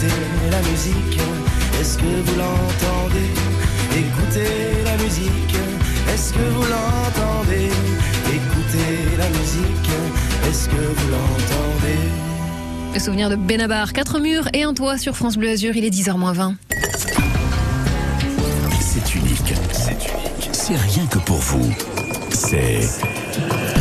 écoutez 0.05 0.49
la 0.51 0.61
musique, 0.69 1.19
est-ce 1.79 1.97
que 1.97 2.03
vous 2.03 2.37
l'entendez? 2.37 3.31
Écoutez 3.97 4.83
la 4.83 5.03
musique, 5.03 5.55
est-ce 6.13 6.33
que 6.33 6.39
vous 6.39 6.63
l'entendez? 6.63 7.69
Écoutez 8.27 9.17
la 9.17 9.29
musique, 9.29 9.89
est-ce 10.49 10.69
que 10.69 10.75
vous 10.75 11.09
l'entendez? 11.11 11.99
Le 12.93 12.99
souvenir 12.99 13.29
de 13.29 13.35
Benabar, 13.35 13.93
quatre 13.93 14.19
murs 14.19 14.47
et 14.53 14.63
un 14.63 14.73
toit 14.73 14.97
sur 14.97 15.15
France 15.15 15.37
Bleu 15.37 15.49
Azur, 15.49 15.75
il 15.75 15.85
est 15.85 15.89
10h20. 15.89 16.55
C'est 18.79 19.15
unique, 19.15 19.53
c'est 19.71 19.91
unique. 19.91 20.49
C'est 20.51 20.75
rien 20.75 21.05
que 21.07 21.19
pour 21.19 21.37
vous. 21.37 21.73
C'est 22.31 22.87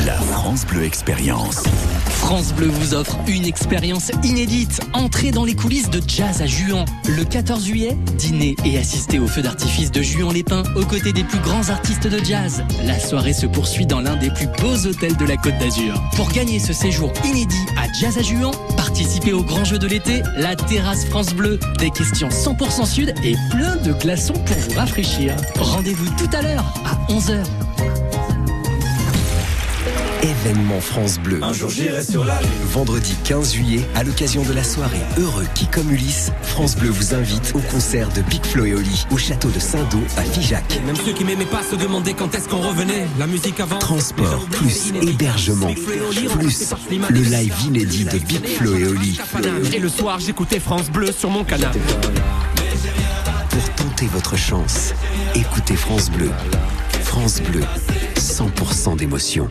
la 0.07 0.15
France 0.15 0.67
Bleu 0.67 0.85
Expérience. 0.85 1.63
France 2.07 2.53
Bleu 2.55 2.69
vous 2.69 2.95
offre 2.95 3.19
une 3.27 3.45
expérience 3.45 4.11
inédite. 4.23 4.81
Entrez 4.93 5.31
dans 5.31 5.45
les 5.45 5.55
coulisses 5.55 5.91
de 5.91 6.01
jazz 6.07 6.43
à 6.43 6.47
Juan. 6.47 6.85
Le 7.09 7.25
14 7.25 7.65
juillet, 7.65 7.97
dîner 8.17 8.57
et 8.65 8.79
assister 8.79 9.19
au 9.19 9.27
feu 9.27 9.43
d'artifice 9.43 9.91
de 9.91 10.03
Juan-les-Pins 10.03 10.63
aux 10.77 10.85
côtés 10.85 11.13
des 11.13 11.25
plus 11.25 11.39
grands 11.41 11.69
artistes 11.69 12.07
de 12.07 12.19
jazz. 12.25 12.65
La 12.85 12.99
soirée 12.99 13.33
se 13.33 13.47
poursuit 13.47 13.87
dans 13.87 14.01
l'un 14.01 14.17
des 14.17 14.31
plus 14.31 14.47
beaux 14.47 14.87
hôtels 14.87 15.17
de 15.17 15.25
la 15.25 15.37
Côte 15.37 15.59
d'Azur. 15.59 15.95
Pour 16.17 16.31
gagner 16.31 16.59
ce 16.59 16.73
séjour 16.73 17.13
inédit 17.25 17.67
à 17.77 17.93
Jazz 17.93 18.19
à 18.19 18.23
Juan, 18.23 18.53
participez 18.77 19.33
au 19.33 19.43
grand 19.43 19.65
jeu 19.65 19.79
de 19.79 19.87
l'été, 19.87 20.23
la 20.37 20.57
terrasse 20.57 21.05
France 21.07 21.35
Bleu. 21.35 21.59
Des 21.79 21.91
questions 21.91 22.29
100% 22.29 22.87
sud 22.87 23.15
et 23.23 23.35
plein 23.51 23.77
de 23.77 23.93
glaçons 23.93 24.35
pour 24.35 24.57
vous 24.57 24.79
rafraîchir. 24.79 25.35
Rendez-vous 25.57 26.09
tout 26.17 26.37
à 26.37 26.43
l'heure 26.43 26.75
à 26.85 27.13
11h. 27.13 27.45
Événement 30.25 30.81
France 30.81 31.19
Bleu. 31.19 31.39
Un 31.43 31.53
jour 31.53 31.69
j'irai 31.69 32.03
sur 32.03 32.25
la 32.25 32.41
lune. 32.41 32.49
Vendredi 32.73 33.15
15 33.25 33.53
juillet, 33.53 33.87
à 33.95 34.03
l'occasion 34.05 34.43
de 34.43 34.55
la 34.55 34.65
soirée 34.65 35.03
Heureux 35.19 35.45
qui 35.55 35.67
comme 35.67 35.93
Ulysse, 35.93 36.33
France 36.41 36.77
Bleu 36.77 36.89
vous 36.89 37.13
invite 37.15 37.53
au 37.55 37.59
concert 37.59 38.09
de 38.09 38.23
Big 38.23 38.43
Flo 38.43 38.65
et 38.65 38.73
Oli 38.73 39.05
au 39.11 39.19
château 39.19 39.51
de 39.51 39.59
Saint-Do 39.59 39.99
à 40.17 40.23
Figeac. 40.23 40.81
Même 40.87 40.97
ceux 40.97 41.13
qui 41.13 41.27
m'aimaient 41.27 41.45
pas 41.45 41.63
se 41.63 41.77
demandaient 41.77 42.15
quand 42.15 42.35
est-ce 42.35 42.49
qu'on 42.49 42.63
revenait. 42.67 43.07
La 43.19 43.27
musique 43.27 43.61
avant. 43.61 43.79
Transport, 43.79 44.47
plus 44.51 44.95
hébergement, 45.03 45.75
plus 45.75 46.73
le 47.11 47.21
live 47.21 47.55
inédit 47.67 48.07
de 48.07 48.17
Big 48.17 48.47
Flo 48.47 48.75
et 48.77 48.87
Oli. 48.87 49.21
Et 49.75 49.79
le 49.79 49.91
soir, 49.91 50.21
j'écoutais 50.21 50.59
France 50.59 50.91
Bleu 50.91 51.13
sur 51.13 51.29
mon 51.29 51.45
canapé. 51.45 51.81
Pour 53.51 53.71
tenter 53.75 54.07
votre 54.07 54.39
chance, 54.39 54.95
écoutez 55.35 55.77
France 55.77 56.11
Bleu. 56.11 56.31
France 57.03 57.43
Bleu, 57.43 57.61
100% 58.17 58.97
d'émotion. 58.97 59.51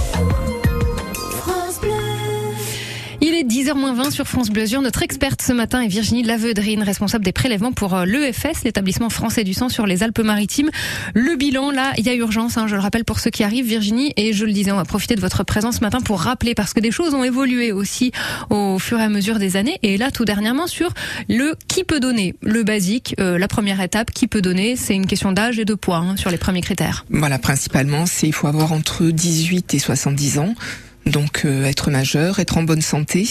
Il 3.73 3.77
est 3.77 3.91
10h20 3.91 4.11
sur 4.11 4.27
France 4.27 4.49
Bleu. 4.49 4.65
Notre 4.81 5.01
experte 5.01 5.41
ce 5.41 5.53
matin 5.53 5.81
est 5.81 5.87
Virginie 5.87 6.23
Laveudrine, 6.23 6.83
responsable 6.83 7.23
des 7.23 7.31
prélèvements 7.31 7.71
pour 7.71 7.93
euh, 7.93 8.05
l'EFS, 8.05 8.63
l'établissement 8.65 9.09
français 9.09 9.45
du 9.45 9.53
sang 9.53 9.69
sur 9.69 9.85
les 9.85 10.03
Alpes-Maritimes. 10.03 10.69
Le 11.13 11.35
bilan, 11.37 11.71
là, 11.71 11.93
il 11.97 12.05
y 12.05 12.09
a 12.09 12.13
urgence, 12.13 12.57
hein, 12.57 12.67
je 12.67 12.75
le 12.75 12.81
rappelle 12.81 13.05
pour 13.05 13.19
ceux 13.19 13.29
qui 13.29 13.43
arrivent, 13.43 13.65
Virginie, 13.65 14.13
et 14.17 14.33
je 14.33 14.45
le 14.45 14.51
disais, 14.51 14.71
on 14.71 14.75
va 14.75 14.83
profiter 14.83 15.15
de 15.15 15.21
votre 15.21 15.43
présence 15.43 15.77
ce 15.77 15.81
matin 15.81 16.01
pour 16.01 16.19
rappeler, 16.19 16.53
parce 16.53 16.73
que 16.73 16.81
des 16.81 16.91
choses 16.91 17.13
ont 17.13 17.23
évolué 17.23 17.71
aussi 17.71 18.11
au 18.49 18.77
fur 18.77 18.99
et 18.99 19.03
à 19.03 19.09
mesure 19.09 19.39
des 19.39 19.55
années, 19.55 19.79
et 19.83 19.97
là, 19.97 20.11
tout 20.11 20.25
dernièrement, 20.25 20.67
sur 20.67 20.93
le 21.29 21.55
qui 21.67 21.83
peut 21.85 21.99
donner, 22.01 22.35
le 22.41 22.63
basique, 22.63 23.15
euh, 23.19 23.37
la 23.37 23.47
première 23.47 23.79
étape, 23.79 24.11
qui 24.11 24.27
peut 24.27 24.41
donner, 24.41 24.75
c'est 24.75 24.95
une 24.95 25.07
question 25.07 25.31
d'âge 25.31 25.59
et 25.59 25.65
de 25.65 25.75
poids 25.75 25.97
hein, 25.97 26.17
sur 26.17 26.29
les 26.29 26.37
premiers 26.37 26.61
critères. 26.61 27.05
Voilà, 27.09 27.39
principalement, 27.39 28.05
c'est 28.05 28.27
il 28.27 28.33
faut 28.33 28.47
avoir 28.47 28.73
entre 28.73 29.05
18 29.05 29.73
et 29.73 29.79
70 29.79 30.39
ans. 30.39 30.55
Donc 31.05 31.43
euh, 31.45 31.65
être 31.65 31.91
majeur, 31.91 32.39
être 32.39 32.57
en 32.57 32.63
bonne 32.63 32.81
santé. 32.81 33.27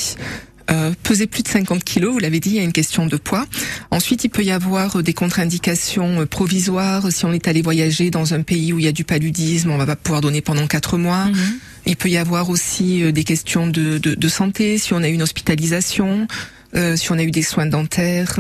Euh, 0.70 0.92
peser 1.02 1.26
plus 1.26 1.42
de 1.42 1.48
50 1.48 1.82
kilos, 1.82 2.12
vous 2.12 2.20
l'avez 2.20 2.38
dit, 2.38 2.50
il 2.50 2.56
y 2.56 2.60
a 2.60 2.62
une 2.62 2.72
question 2.72 3.06
de 3.06 3.16
poids. 3.16 3.44
Ensuite, 3.90 4.22
il 4.22 4.28
peut 4.28 4.44
y 4.44 4.52
avoir 4.52 4.96
euh, 4.96 5.02
des 5.02 5.14
contre-indications 5.14 6.20
euh, 6.20 6.26
provisoires. 6.26 7.10
Si 7.10 7.24
on 7.24 7.32
est 7.32 7.48
allé 7.48 7.60
voyager 7.60 8.10
dans 8.10 8.34
un 8.34 8.42
pays 8.42 8.72
où 8.72 8.78
il 8.78 8.84
y 8.84 8.88
a 8.88 8.92
du 8.92 9.02
paludisme, 9.02 9.70
on 9.70 9.78
va 9.78 9.86
pas 9.86 9.96
pouvoir 9.96 10.20
donner 10.20 10.42
pendant 10.42 10.68
quatre 10.68 10.96
mois. 10.96 11.24
Mhm. 11.24 11.58
Il 11.86 11.96
peut 11.96 12.08
y 12.08 12.18
avoir 12.18 12.50
aussi 12.50 13.12
des 13.12 13.24
questions 13.24 13.66
de, 13.66 13.98
de, 13.98 14.14
de 14.14 14.28
santé, 14.28 14.78
si 14.78 14.92
on 14.92 14.98
a 14.98 15.08
eu 15.08 15.14
une 15.14 15.22
hospitalisation, 15.22 16.28
euh, 16.76 16.96
si 16.96 17.10
on 17.10 17.18
a 17.18 17.22
eu 17.22 17.32
des 17.32 17.42
soins 17.42 17.66
dentaires. 17.66 18.38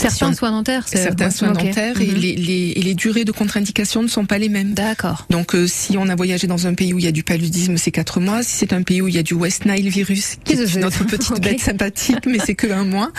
Certains 0.00 0.32
soins 0.32 0.50
dentaires, 0.50 0.84
c'est 0.86 0.98
Certains 1.02 1.30
soins 1.30 1.52
dentaires 1.52 2.00
et, 2.00 2.06
Mhm. 2.06 2.14
les, 2.16 2.36
les, 2.36 2.72
et 2.76 2.82
les 2.82 2.94
durées 2.94 3.24
de 3.24 3.32
contre-indication 3.32 4.02
ne 4.02 4.08
sont 4.08 4.24
pas 4.26 4.38
les 4.38 4.48
mêmes. 4.48 4.72
D'accord. 4.74 5.26
Donc, 5.30 5.54
euh, 5.54 5.66
si 5.66 5.96
on 5.98 6.08
a 6.08 6.14
voyagé 6.14 6.46
dans 6.46 6.66
un 6.66 6.74
pays 6.74 6.92
où 6.94 6.98
il 6.98 7.04
y 7.04 7.08
a 7.08 7.12
du 7.12 7.22
paludisme, 7.24 7.76
c'est 7.76 7.90
quatre 7.90 8.20
mois. 8.20 8.42
Si 8.42 8.56
c'est 8.56 8.72
un 8.72 8.82
pays 8.82 9.00
où 9.02 9.08
il 9.08 9.14
y 9.14 9.18
a 9.18 9.22
du 9.22 9.34
West 9.34 9.64
Nile 9.66 9.88
virus, 9.88 10.36
qui 10.44 10.54
est 10.54 10.76
notre 10.76 11.04
petite 11.04 11.40
bête 11.42 11.60
sympathique, 11.60 12.26
mais 12.26 12.38
c'est 12.44 12.54
que 12.54 12.68
un 12.70 12.84
mois. 12.84 13.10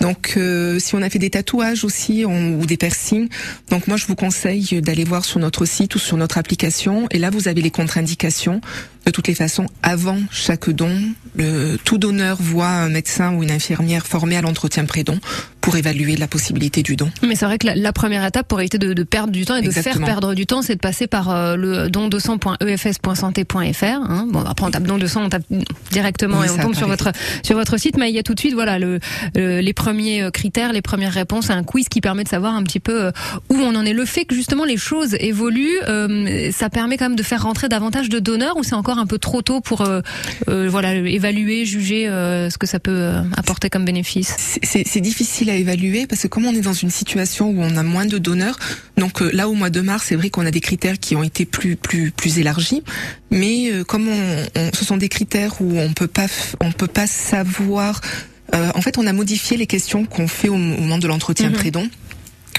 Donc, 0.00 0.34
euh, 0.36 0.78
si 0.78 0.94
on 0.94 1.02
a 1.02 1.10
fait 1.10 1.18
des 1.18 1.30
tatouages 1.30 1.84
aussi 1.84 2.24
on- 2.26 2.58
ou 2.60 2.66
des 2.66 2.76
piercings, 2.76 3.28
donc 3.70 3.86
moi 3.88 3.96
je 3.96 4.06
vous 4.06 4.14
conseille 4.16 4.80
d'aller 4.82 5.04
voir 5.04 5.24
sur 5.24 5.38
notre 5.40 5.64
site 5.66 5.94
ou 5.94 5.98
sur 5.98 6.16
notre 6.16 6.38
application. 6.38 7.06
Et 7.10 7.18
là, 7.18 7.30
vous 7.30 7.48
avez 7.48 7.60
les 7.62 7.70
contre-indications. 7.70 8.60
De 9.06 9.10
toutes 9.10 9.28
les 9.28 9.34
façons, 9.34 9.66
avant 9.82 10.18
chaque 10.30 10.68
don, 10.68 10.92
le, 11.34 11.76
tout 11.82 11.96
donneur 11.96 12.36
voit 12.42 12.68
un 12.68 12.90
médecin 12.90 13.32
ou 13.32 13.42
une 13.42 13.50
infirmière 13.50 14.06
formée 14.06 14.36
à 14.36 14.42
l'entretien 14.42 14.84
pré-don 14.84 15.18
pour 15.68 15.76
évaluer 15.76 16.16
la 16.16 16.26
possibilité 16.28 16.82
du 16.82 16.96
don. 16.96 17.10
Mais 17.22 17.34
c'est 17.34 17.44
vrai 17.44 17.58
que 17.58 17.66
la, 17.66 17.74
la 17.74 17.92
première 17.92 18.24
étape 18.24 18.48
pour 18.48 18.58
éviter 18.58 18.78
de, 18.78 18.94
de 18.94 19.02
perdre 19.02 19.30
du 19.32 19.44
temps 19.44 19.56
et 19.56 19.60
de 19.60 19.70
faire 19.70 19.98
perdre 19.98 20.34
du 20.34 20.46
temps, 20.46 20.62
c'est 20.62 20.76
de 20.76 20.80
passer 20.80 21.06
par 21.06 21.28
euh, 21.28 21.56
le 21.56 21.90
don 21.90 22.08
e 22.08 22.18
Hein. 24.08 24.26
Bon, 24.30 24.40
après 24.40 24.64
on 24.66 24.70
tape 24.70 24.84
don 24.84 24.96
200, 24.96 25.24
on 25.24 25.28
tape 25.28 25.42
directement 25.90 26.38
Oui, 26.40 26.46
et 26.46 26.50
on 26.50 26.56
tombe 26.56 26.74
sur 26.74 26.88
votre 26.88 27.12
sur 27.42 27.54
votre 27.56 27.76
site. 27.76 27.98
Mais 27.98 28.08
il 28.10 28.14
y 28.14 28.18
a 28.18 28.22
tout 28.22 28.32
de 28.34 28.40
suite 28.40 28.54
voilà 28.54 28.78
le, 28.78 28.98
le- 29.34 29.60
les 29.60 29.72
premiers 29.74 30.22
euh, 30.22 30.30
critères, 30.30 30.72
les 30.72 30.80
premières 30.80 31.12
réponses, 31.12 31.50
un 31.50 31.62
quiz 31.64 31.88
qui 31.90 32.00
permet 32.00 32.24
de 32.24 32.28
savoir 32.28 32.54
un 32.54 32.62
petit 32.62 32.80
peu 32.80 33.04
euh, 33.04 33.10
où 33.50 33.56
on 33.56 33.74
en 33.74 33.84
est. 33.84 33.92
Le 33.92 34.06
fait 34.06 34.24
que 34.24 34.34
justement 34.34 34.64
les 34.64 34.78
choses 34.78 35.16
évoluent, 35.20 35.80
euh, 35.86 36.50
ça 36.50 36.70
permet 36.70 36.96
quand 36.96 37.06
même 37.10 37.16
de 37.16 37.22
faire 37.22 37.42
rentrer 37.42 37.68
davantage 37.68 38.08
de 38.08 38.18
donneurs 38.20 38.56
ou 38.56 38.62
c'est 38.62 38.74
encore 38.74 38.98
un 38.98 39.06
peu 39.06 39.18
trop 39.18 39.42
tôt 39.42 39.60
pour 39.60 39.86
voilà 40.46 40.94
évaluer, 40.94 41.64
juger 41.66 42.06
ce 42.06 42.56
que 42.56 42.66
ça 42.66 42.78
peut 42.78 43.10
apporter 43.36 43.68
comme 43.68 43.84
bénéfice? 43.84 44.34
C'est 44.62 45.00
difficile 45.00 45.50
à 45.50 45.57
évaluer 45.58 46.06
parce 46.06 46.22
que 46.22 46.28
comme 46.28 46.46
on 46.46 46.54
est 46.54 46.60
dans 46.62 46.72
une 46.72 46.90
situation 46.90 47.50
où 47.50 47.60
on 47.60 47.76
a 47.76 47.82
moins 47.82 48.06
de 48.06 48.18
donneurs, 48.18 48.58
donc 48.96 49.20
euh, 49.22 49.30
là 49.32 49.48
au 49.48 49.54
mois 49.54 49.70
de 49.70 49.80
mars, 49.80 50.06
c'est 50.08 50.16
vrai 50.16 50.30
qu'on 50.30 50.46
a 50.46 50.50
des 50.50 50.60
critères 50.60 50.98
qui 50.98 51.14
ont 51.16 51.22
été 51.22 51.44
plus 51.44 51.76
plus 51.76 52.10
plus 52.10 52.38
élargis, 52.38 52.82
mais 53.30 53.70
euh, 53.70 53.84
comme 53.84 54.08
on, 54.08 54.46
on- 54.56 54.70
ce 54.72 54.84
sont 54.84 54.96
des 54.96 55.08
critères 55.08 55.60
où 55.60 55.76
on 55.78 55.92
peut 55.92 56.06
pas 56.08 56.26
on 56.60 56.72
peut 56.72 56.86
pas 56.86 57.06
savoir. 57.06 58.00
euh, 58.54 58.70
en 58.74 58.80
fait, 58.80 58.96
on 58.96 59.06
a 59.06 59.12
modifié 59.12 59.56
les 59.58 59.66
questions 59.66 60.06
qu'on 60.06 60.26
fait 60.28 60.48
au, 60.48 60.54
au 60.54 60.58
moment 60.58 60.98
de 60.98 61.06
l'entretien 61.06 61.50
prédon. 61.58 61.88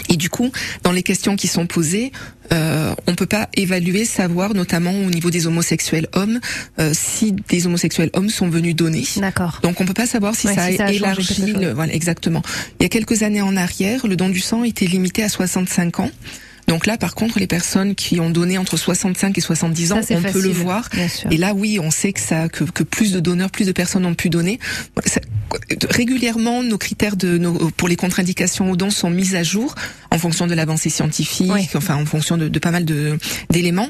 Et 0.08 0.16
du 0.18 0.30
coup, 0.30 0.52
dans 0.84 0.92
les 0.92 1.04
questions 1.04 1.36
qui 1.36 1.48
sont 1.48 1.68
posées, 1.68 2.12
euh, 2.54 2.94
on 3.08 3.16
peut 3.16 3.26
pas 3.26 3.50
évaluer, 3.56 4.06
savoir, 4.06 4.54
notamment 4.54 4.92
au 4.92 5.10
niveau 5.10 5.30
des 5.30 5.46
homosexuels 5.48 6.08
hommes, 6.14 6.40
euh, 6.80 6.92
si 6.94 7.34
des 7.34 7.68
homosexuels 7.68 8.10
hommes 8.14 8.30
sont 8.30 8.50
venus 8.50 8.76
donner. 8.76 9.04
D'accord. 9.18 9.60
Donc 9.62 9.82
on 9.82 9.86
peut 9.86 9.94
pas 9.94 10.08
savoir 10.08 10.36
si 10.36 10.48
Ouais, 10.48 10.56
ça 10.56 10.68
si 10.68 10.74
a 10.76 10.78
ça 10.78 10.86
a 10.86 10.92
élargi. 10.92 11.54
le- 11.54 11.74
voilà, 11.74 11.94
exactement. 11.94 12.42
Il 12.80 12.84
y 12.84 12.86
a 12.86 12.90
quelques 12.90 13.22
années 13.24 13.42
en 13.42 13.56
arrière, 13.58 14.08
le 14.08 14.16
don 14.16 14.30
du 14.30 14.40
sang 14.40 14.64
était 14.64 14.86
limité 14.88 15.24
à 15.24 15.30
65 15.30 16.00
ans. 16.00 16.12
Donc 16.70 16.86
là, 16.86 16.98
par 16.98 17.16
contre, 17.16 17.40
les 17.40 17.48
personnes 17.48 17.96
qui 17.96 18.20
ont 18.22 18.30
donné 18.30 18.58
entre 18.58 18.78
65 18.78 19.38
et 19.38 19.42
70 19.42 19.92
ans, 19.92 20.02
Ça, 20.02 20.16
on 20.16 20.22
peut 20.22 20.42
le 20.42 20.50
voir. 20.52 20.88
Et 21.32 21.38
là, 21.38 21.54
oui, 21.54 21.80
on 21.82 21.92
sait 21.92 22.14
que 22.14 22.22
ça, 22.22 22.48
que, 22.48 22.64
que 22.64 22.84
plus 22.84 23.12
de 23.12 23.20
donneurs, 23.20 23.50
plus 23.50 23.66
de 23.66 23.72
personnes 23.74 24.06
ont 24.06 24.14
pu 24.16 24.30
donner. 24.30 24.60
Ça- 25.06 25.20
régulièrement, 25.90 26.62
nos 26.64 26.78
critères 26.78 27.16
de, 27.16 27.38
nos, 27.38 27.54
pour 27.72 27.88
les 27.88 27.96
contre-indications 27.96 28.70
aux 28.72 28.76
dons 28.76 28.92
sont 28.92 29.10
mis 29.10 29.36
à 29.36 29.44
jour 29.44 29.74
en 30.12 30.18
fonction 30.20 30.46
de 30.48 30.54
l'avancée 30.54 30.90
scientifique, 30.90 31.52
Oui. 31.52 31.68
enfin 31.76 31.96
en 31.96 32.06
fonction 32.06 32.38
de, 32.38 32.48
de 32.48 32.60
pas 32.60 32.72
mal 32.72 32.86
d'éléments. 33.50 33.90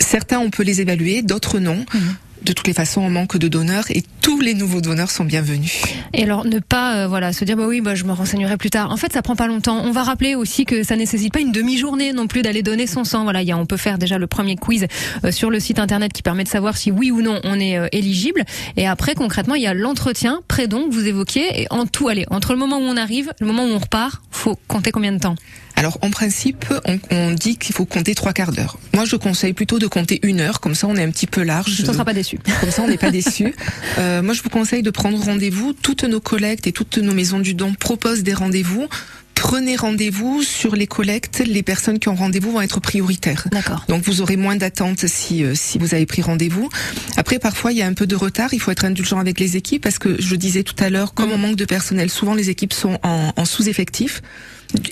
Certains, 0.00 0.38
on 0.40 0.50
peut 0.50 0.62
les 0.64 0.80
évaluer, 0.80 1.22
d'autres 1.22 1.58
non. 1.58 1.84
Mhm. 1.94 2.14
De 2.42 2.52
toutes 2.52 2.66
les 2.66 2.72
façons, 2.72 3.02
on 3.02 3.10
manque 3.10 3.36
de 3.36 3.48
donneurs 3.48 3.84
et 3.90 4.02
tous 4.22 4.40
les 4.40 4.54
nouveaux 4.54 4.80
donneurs 4.80 5.10
sont 5.10 5.24
bienvenus. 5.24 5.82
Et 6.14 6.22
alors 6.22 6.44
ne 6.44 6.60
pas 6.60 6.96
euh, 6.96 7.08
voilà 7.08 7.32
se 7.32 7.44
dire 7.44 7.56
bah 7.56 7.66
oui 7.66 7.80
bah 7.80 7.94
je 7.94 8.04
me 8.04 8.12
renseignerai 8.12 8.56
plus 8.56 8.70
tard. 8.70 8.90
En 8.90 8.96
fait 8.96 9.12
ça 9.12 9.22
prend 9.22 9.36
pas 9.36 9.48
longtemps. 9.48 9.82
On 9.84 9.90
va 9.90 10.02
rappeler 10.02 10.34
aussi 10.34 10.64
que 10.64 10.82
ça 10.82 10.96
nécessite 10.96 11.32
pas 11.32 11.40
une 11.40 11.52
demi-journée 11.52 12.12
non 12.12 12.26
plus 12.26 12.42
d'aller 12.42 12.62
donner 12.62 12.86
son 12.86 13.04
sang. 13.04 13.24
Voilà, 13.24 13.42
il 13.42 13.48
y 13.48 13.52
a, 13.52 13.58
on 13.58 13.66
peut 13.66 13.76
faire 13.76 13.98
déjà 13.98 14.18
le 14.18 14.26
premier 14.26 14.56
quiz 14.56 14.86
euh, 15.24 15.32
sur 15.32 15.50
le 15.50 15.60
site 15.60 15.78
internet 15.78 16.12
qui 16.12 16.22
permet 16.22 16.44
de 16.44 16.48
savoir 16.48 16.76
si 16.76 16.90
oui 16.90 17.10
ou 17.10 17.22
non 17.22 17.40
on 17.44 17.58
est 17.58 17.76
euh, 17.76 17.88
éligible. 17.92 18.44
Et 18.76 18.86
après 18.86 19.14
concrètement 19.14 19.54
il 19.54 19.62
y 19.62 19.66
a 19.66 19.74
l'entretien 19.74 20.40
pré-don 20.48 20.88
que 20.88 20.94
vous 20.94 21.06
évoquiez. 21.06 21.62
Et 21.62 21.66
en 21.70 21.86
tout 21.86 22.08
allez 22.08 22.24
entre 22.30 22.52
le 22.52 22.58
moment 22.58 22.78
où 22.78 22.82
on 22.82 22.96
arrive, 22.96 23.32
le 23.40 23.46
moment 23.46 23.64
où 23.64 23.70
on 23.70 23.78
repart, 23.78 24.22
faut 24.30 24.58
compter 24.68 24.90
combien 24.90 25.12
de 25.12 25.18
temps? 25.18 25.34
Alors 25.76 25.98
en 26.02 26.10
principe, 26.10 26.64
on, 26.86 26.98
on 27.10 27.32
dit 27.32 27.56
qu'il 27.56 27.74
faut 27.74 27.84
compter 27.84 28.16
trois 28.16 28.32
quarts 28.32 28.50
d'heure. 28.50 28.78
Moi, 28.94 29.04
je 29.04 29.14
conseille 29.14 29.52
plutôt 29.52 29.78
de 29.78 29.86
compter 29.86 30.18
une 30.24 30.40
heure, 30.40 30.58
comme 30.58 30.74
ça 30.74 30.88
on 30.88 30.96
est 30.96 31.04
un 31.04 31.10
petit 31.12 31.28
peu 31.28 31.44
large. 31.44 31.82
On 31.84 31.86
ne 31.86 31.92
sera 31.92 32.04
pas 32.04 32.14
déçu. 32.14 32.27
Comme 32.60 32.70
ça, 32.70 32.82
on 32.82 32.88
n'est 32.88 32.98
pas 32.98 33.10
déçu. 33.10 33.54
Euh, 33.98 34.22
moi, 34.22 34.32
je 34.32 34.42
vous 34.42 34.48
conseille 34.48 34.82
de 34.82 34.90
prendre 34.90 35.18
rendez-vous. 35.18 35.72
Toutes 35.72 36.04
nos 36.04 36.20
collectes 36.20 36.66
et 36.66 36.72
toutes 36.72 36.98
nos 36.98 37.14
maisons 37.14 37.40
du 37.40 37.54
don 37.54 37.74
proposent 37.74 38.22
des 38.22 38.34
rendez-vous. 38.34 38.86
Prenez 39.34 39.76
rendez-vous 39.76 40.42
sur 40.42 40.74
les 40.74 40.86
collectes. 40.86 41.42
Les 41.46 41.62
personnes 41.62 41.98
qui 41.98 42.08
ont 42.08 42.14
rendez-vous 42.16 42.50
vont 42.50 42.60
être 42.60 42.80
prioritaires. 42.80 43.46
D'accord. 43.52 43.84
Donc 43.88 44.02
vous 44.02 44.20
aurez 44.20 44.36
moins 44.36 44.56
d'attente 44.56 45.06
si 45.06 45.44
euh, 45.44 45.54
si 45.54 45.78
vous 45.78 45.94
avez 45.94 46.06
pris 46.06 46.22
rendez-vous. 46.22 46.68
Après, 47.16 47.38
parfois 47.38 47.72
il 47.72 47.78
y 47.78 47.82
a 47.82 47.86
un 47.86 47.92
peu 47.94 48.06
de 48.06 48.16
retard. 48.16 48.52
Il 48.52 48.60
faut 48.60 48.72
être 48.72 48.84
indulgent 48.84 49.18
avec 49.18 49.38
les 49.38 49.56
équipes 49.56 49.82
parce 49.82 49.98
que 49.98 50.20
je 50.20 50.34
disais 50.34 50.64
tout 50.64 50.74
à 50.78 50.90
l'heure, 50.90 51.14
comme 51.14 51.30
on 51.30 51.38
manque 51.38 51.56
de 51.56 51.64
personnel, 51.64 52.10
souvent 52.10 52.34
les 52.34 52.50
équipes 52.50 52.72
sont 52.72 52.98
en, 53.04 53.32
en 53.36 53.44
sous-effectif. 53.44 54.22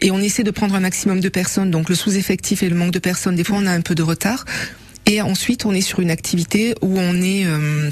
Et 0.01 0.11
on 0.11 0.19
essaie 0.19 0.45
de 0.45 0.51
prendre 0.53 0.75
un 0.75 0.81
maximum 0.81 1.21
de 1.21 1.29
personnes. 1.29 1.71
Donc 1.73 1.89
le 1.89 1.97
sous-effectif 1.97 2.63
et 2.63 2.69
le 2.69 2.77
manque 2.77 2.93
de 2.93 3.01
personnes, 3.01 3.35
des 3.35 3.45
fois 3.45 3.59
on 3.61 3.67
a 3.67 3.73
un 3.73 3.83
peu 3.83 3.95
de 3.97 4.03
retard. 4.03 4.45
Et 5.07 5.23
ensuite 5.23 5.65
on 5.65 5.73
est 5.73 5.81
sur 5.81 6.01
une 6.01 6.11
activité 6.11 6.75
où 6.83 6.99
on 6.99 7.23
est 7.23 7.47
euh, 7.47 7.91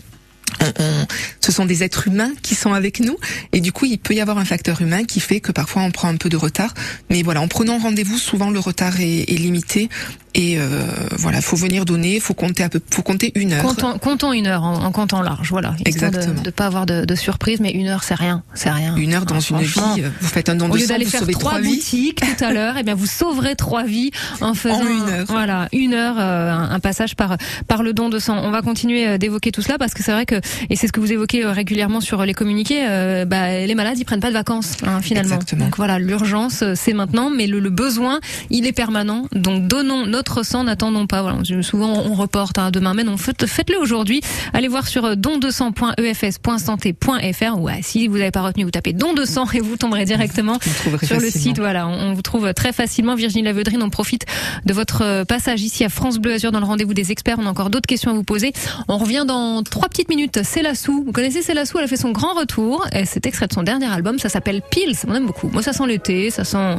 on- 0.61 0.83
on- 0.83 1.07
ce 1.41 1.53
sont 1.53 1.65
des 1.65 1.83
êtres 1.83 2.09
humains 2.09 2.31
qui 2.43 2.55
sont 2.55 2.73
avec 2.73 3.01
nous 3.01 3.17
et 3.53 3.61
du 3.61 3.73
coup 3.73 3.85
il 3.85 3.99
peut 3.99 4.15
y 4.15 4.21
avoir 4.21 4.39
un 4.39 4.45
facteur 4.45 4.81
humain 4.81 5.05
qui 5.05 5.21
fait 5.21 5.41
que 5.41 5.53
parfois 5.53 5.83
on 5.83 5.91
prend 5.91 6.09
un 6.09 6.17
peu 6.17 6.29
de 6.29 6.37
retard 6.37 6.73
mais 7.11 7.23
voilà 7.23 7.41
en 7.41 7.49
prenant 7.49 7.79
rendez-vous 7.79 8.19
souvent 8.19 8.51
le 8.51 8.59
retard 8.59 9.01
est, 9.01 9.21
est 9.31 9.37
limité 9.39 9.89
et 10.37 10.59
euh, 10.59 10.87
voilà 11.17 11.41
faut 11.41 11.57
venir 11.57 11.85
donner 11.85 12.19
faut 12.19 12.35
compter 12.35 12.63
un 12.65 12.69
peu 12.69 12.81
faut 12.91 13.03
compter 13.03 13.31
une 13.37 13.53
heure 13.53 13.63
Comptons, 13.63 13.99
comptons 13.99 14.33
une 14.33 14.47
heure 14.47 14.65
en, 14.65 14.85
en 14.85 14.91
comptant 14.93 15.23
large, 15.23 15.51
voilà. 15.51 15.75
Exactement. 15.85 16.35
De 16.41 16.47
ne 16.47 16.51
pas 16.51 16.67
avoir 16.67 16.87
de, 16.87 17.05
de 17.05 17.15
surprise, 17.15 17.61
mais 17.61 17.71
une 17.71 17.87
heure, 17.87 18.03
c'est 18.03 18.15
rien. 18.17 18.43
C'est 18.55 18.71
rien. 18.71 18.97
une 18.97 19.15
heure 19.15 19.25
dans 19.27 19.37
Ah, 19.37 19.59
une 19.61 19.63
vie 19.63 20.03
vous 20.21 20.29
faites 20.29 20.49
un 20.49 20.57
don 20.57 20.69
Au 20.69 20.75
de 20.75 20.79
lieu 20.79 20.83
sang 20.83 20.89
d'aller 20.89 21.05
vous 21.05 21.11
faire 21.13 21.27
trois 21.29 21.61
boutiques 21.61 22.21
tout 22.21 22.45
à 22.45 22.53
l'heure, 22.53 22.75
eh 22.79 22.83
bien 22.83 22.95
vous 22.95 23.07
sauverez 23.07 23.55
trois 23.55 23.85
vies 23.85 24.11
en 24.41 24.55
faisant 24.55 24.85
une 24.87 25.09
heure. 25.09 25.25
voilà 25.29 25.69
une 25.73 25.95
heure 25.95 26.17
euh, 26.19 26.51
un, 26.53 26.71
un 26.73 26.81
passage 26.81 27.15
par 27.15 27.37
par 27.69 27.83
le 27.85 27.93
don 27.93 28.09
de 28.09 28.19
sang. 28.19 28.37
On 28.43 28.51
va 28.51 28.61
continuer 28.63 29.07
euh, 29.07 29.19
d'évoquer 29.19 29.53
tout 29.53 29.63
cela 29.63 29.79
parce 29.79 29.95
que 29.95 30.03
c'est 30.03 30.13
vrai 30.13 30.27
que 30.27 30.41
et 30.71 30.77
c'est 30.77 30.87
ce 30.87 30.93
que 30.93 31.01
vous 31.01 31.13
évoquez 31.13 31.45
euh, 31.45 31.53
régulièrement 31.53 32.01
sur 32.01 32.25
les 32.25 32.35
communiqués. 32.35 32.87
euh, 32.89 33.25
bah, 33.25 33.65
les 33.67 33.75
malades 33.75 33.99
ils 33.99 34.05
prennent 34.05 34.21
pas 34.21 34.29
de 34.29 34.35
vacances 34.35 34.77
hein, 34.87 35.01
finalement. 35.03 35.35
Exactement. 35.35 35.65
Donc 35.67 35.77
voilà 35.77 35.99
l'urgence 35.99 36.63
euh, 36.63 36.75
c'est 36.77 36.93
maintenant, 36.93 37.31
mais 37.31 37.47
le, 37.47 37.59
le 37.61 37.71
besoin 37.71 38.21
il 38.51 38.67
est 38.67 38.73
permanent. 38.73 39.27
Donc 39.35 39.67
donnons 39.67 40.07
notre 40.07 40.45
sang, 40.45 40.65
n'attendons 40.65 41.07
pas. 41.07 41.23
Voilà 41.23 41.39
souvent 41.63 42.03
on 42.07 42.15
reporte 42.15 42.59
à 42.59 42.71
demain, 42.71 42.95
mais 42.95 43.05
non 43.05 43.17
faites- 43.17 43.47
faites-le 43.47 43.79
aujourd'hui. 43.79 44.21
Allez 44.53 44.69
voir 44.69 44.87
sur 44.89 45.05
euh, 45.05 45.15
don200.efs.santé.fr 45.15 47.59
ou 47.61 47.69
euh, 47.69 47.73
si 47.83 48.09
vous 48.09 48.19
n'avez 48.19 48.31
pas 48.31 48.43
retenu 48.43 48.65
vous 48.65 48.71
tapez 48.71 48.93
don 48.93 49.13
de 49.15 49.25
sang 49.25 49.47
et 49.53 49.61
vous 49.61 49.77
tomberez 49.77 50.05
directement 50.05 50.59
sur 51.03 51.21
le 51.21 51.31
site. 51.31 51.59
Voilà, 51.59 51.87
on, 51.89 52.11
on 52.11 52.15
vous 52.15 52.23
trouve 52.23 52.53
très 52.55 52.73
facilement. 52.73 53.15
Virginie 53.15 53.45
Laveudrine, 53.45 53.83
on 53.83 53.91
profite 53.91 54.25
de 54.65 54.73
votre 54.73 55.03
euh, 55.03 55.25
passage 55.25 55.63
ici 55.63 55.85
à 55.85 55.89
France 55.89 56.19
Bleu 56.19 56.35
Azur 56.35 56.53
dans 56.53 56.61
le 56.61 56.67
rendez-vous 56.67 56.95
des 56.95 57.13
experts. 57.13 57.37
On 57.39 57.47
a 57.47 57.51
encore 57.51 57.71
d'autres 57.71 57.87
questions 57.87 58.11
à 58.11 58.15
vous 58.15 58.25
poser. 58.25 58.53
On 58.89 58.99
revient 58.99 59.25
dans 59.27 59.63
trois 59.63 59.89
petites 59.89 60.09
minutes. 60.09 60.34
Célassou, 60.43 61.05
vous 61.05 61.13
connaissez 61.13 61.43
Célassou 61.43 61.79
Elle 61.79 61.85
a 61.85 61.89
fait 61.89 61.97
son 61.97 62.11
grand 62.11 62.35
retour. 62.35 62.87
Et 62.93 63.05
c'est 63.05 63.25
extrait 63.27 63.47
de 63.47 63.53
son 63.53 63.63
dernier 63.63 63.87
album. 63.87 64.19
Ça 64.19 64.29
s'appelle 64.29 64.63
Pills. 64.71 64.97
On 65.07 65.15
aime 65.15 65.27
beaucoup. 65.27 65.49
Moi, 65.49 65.63
ça 65.63 65.73
sent 65.73 65.87
l'été. 65.87 66.31
Ça 66.31 66.45
sent, 66.45 66.77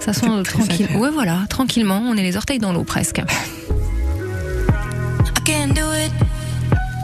ça 0.00 0.12
sent 0.12 0.42
tranquille. 0.44 0.86
agréable. 0.86 0.96
Ouais, 1.02 1.10
voilà, 1.10 1.44
tranquillement. 1.48 2.02
On 2.04 2.16
est 2.16 2.22
les 2.22 2.36
orteils 2.36 2.58
dans 2.58 2.72
l'eau 2.72 2.84
presque. 2.84 3.18
I 3.18 3.24
can't 5.44 5.74
do 5.74 5.92
it. 5.92 6.12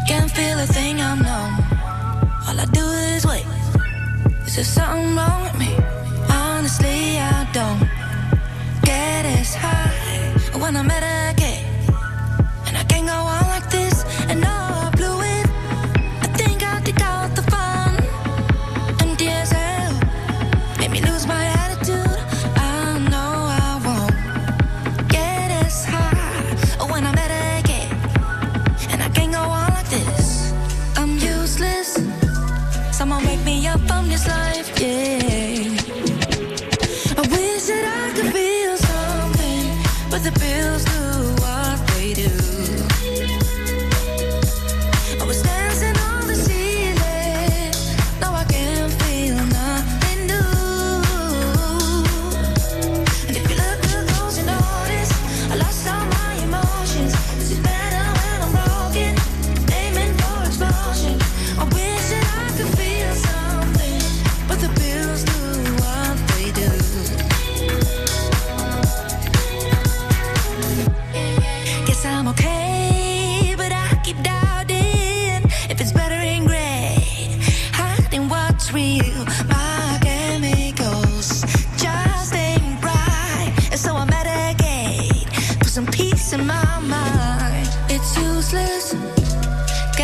Can't 0.09 0.31
feel 0.31 0.59
a 0.59 0.67
thing, 0.67 0.99
I'm 1.01 1.19
numb. 1.19 1.65
All 2.49 2.59
I 2.61 2.67
do 2.73 2.81
is 3.17 3.25
wait. 3.27 3.45
Is 4.47 4.55
there 4.55 4.65
something 4.65 5.17
wrong 5.17 5.43
with 5.43 5.59
me? 5.59 5.75
Honestly, 6.31 7.19
I 7.19 7.45
don't 7.53 7.81
get 8.85 9.25
as 9.25 9.55
high 9.57 9.91
when 10.61 10.77
I 10.77 10.83
medicate. 10.83 11.07
And 11.07 11.46
yeah. 34.87 35.26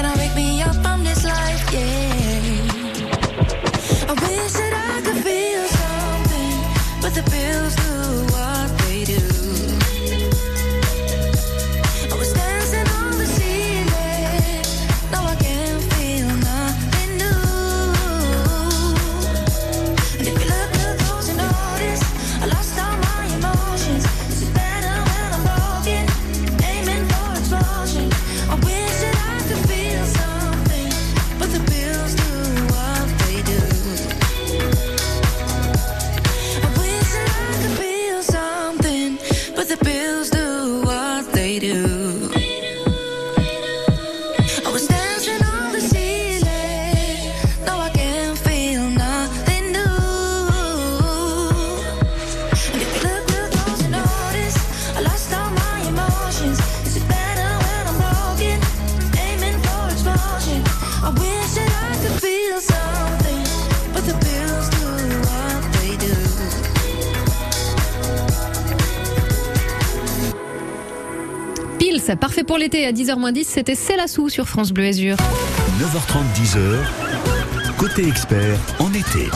I 0.04 0.16
wake 0.16 0.34
me 0.34 0.62
up 0.62 0.81
Pour 72.46 72.58
l'été 72.58 72.86
à 72.86 72.92
10h10. 72.92 73.44
C'était 73.44 73.74
Célassou 73.74 74.28
sur 74.28 74.48
France 74.48 74.72
Bleu 74.72 74.86
Azur. 74.86 75.16
9h30, 75.80 76.22
10h. 76.34 77.76
Côté 77.78 78.06
expert, 78.06 78.58
en 78.78 78.92
été. 78.92 79.28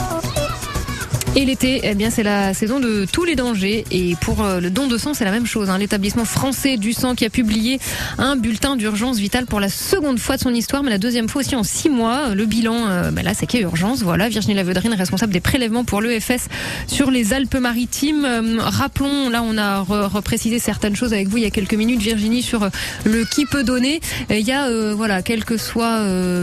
Et 1.39 1.45
l'été, 1.45 1.81
eh 1.83 1.93
bien, 1.93 2.09
c'est 2.09 2.23
la 2.23 2.55
saison 2.55 2.79
de 2.79 3.05
tous 3.05 3.23
les 3.23 3.35
dangers. 3.35 3.83
Et 3.91 4.15
pour 4.21 4.43
euh, 4.43 4.59
le 4.59 4.71
don 4.71 4.87
de 4.87 4.97
sang, 4.97 5.13
c'est 5.13 5.23
la 5.23 5.29
même 5.29 5.45
chose. 5.45 5.69
hein. 5.69 5.77
L'établissement 5.77 6.25
français 6.25 6.77
du 6.77 6.93
sang 6.93 7.13
qui 7.13 7.25
a 7.25 7.29
publié 7.29 7.79
un 8.17 8.35
bulletin 8.35 8.75
d'urgence 8.75 9.19
vitale 9.19 9.45
pour 9.45 9.59
la 9.59 9.69
seconde 9.69 10.17
fois 10.17 10.37
de 10.37 10.41
son 10.41 10.51
histoire, 10.51 10.81
mais 10.81 10.89
la 10.89 10.97
deuxième 10.97 11.29
fois 11.29 11.41
aussi 11.41 11.55
en 11.55 11.61
six 11.61 11.91
mois. 11.91 12.33
Le 12.33 12.47
bilan, 12.47 12.87
euh, 12.87 13.11
bah 13.11 13.21
là, 13.21 13.35
c'est 13.35 13.45
qu'il 13.45 13.59
y 13.59 13.63
a 13.63 13.67
urgence. 13.67 14.01
Voilà, 14.01 14.29
Virginie 14.29 14.55
Lavedrine, 14.55 14.95
responsable 14.95 15.31
des 15.31 15.39
prélèvements 15.39 15.83
pour 15.83 16.01
l'EFS 16.01 16.47
sur 16.87 17.11
les 17.11 17.33
Alpes-Maritimes. 17.33 18.25
Euh, 18.25 18.55
rappelons, 18.59 19.29
là, 19.29 19.43
on 19.43 19.59
a 19.59 19.83
re- 19.83 20.07
reprécisé 20.07 20.57
certaines 20.57 20.95
choses 20.95 21.13
avec 21.13 21.27
vous 21.27 21.37
il 21.37 21.43
y 21.43 21.47
a 21.47 21.51
quelques 21.51 21.75
minutes, 21.75 22.01
Virginie, 22.01 22.41
sur 22.41 22.67
le 23.05 23.25
qui 23.25 23.45
peut 23.45 23.63
donner. 23.63 23.99
Il 24.31 24.39
y 24.39 24.53
a, 24.53 24.71
voilà, 24.95 25.21
quel 25.21 25.45
que 25.45 25.57
soit 25.57 25.99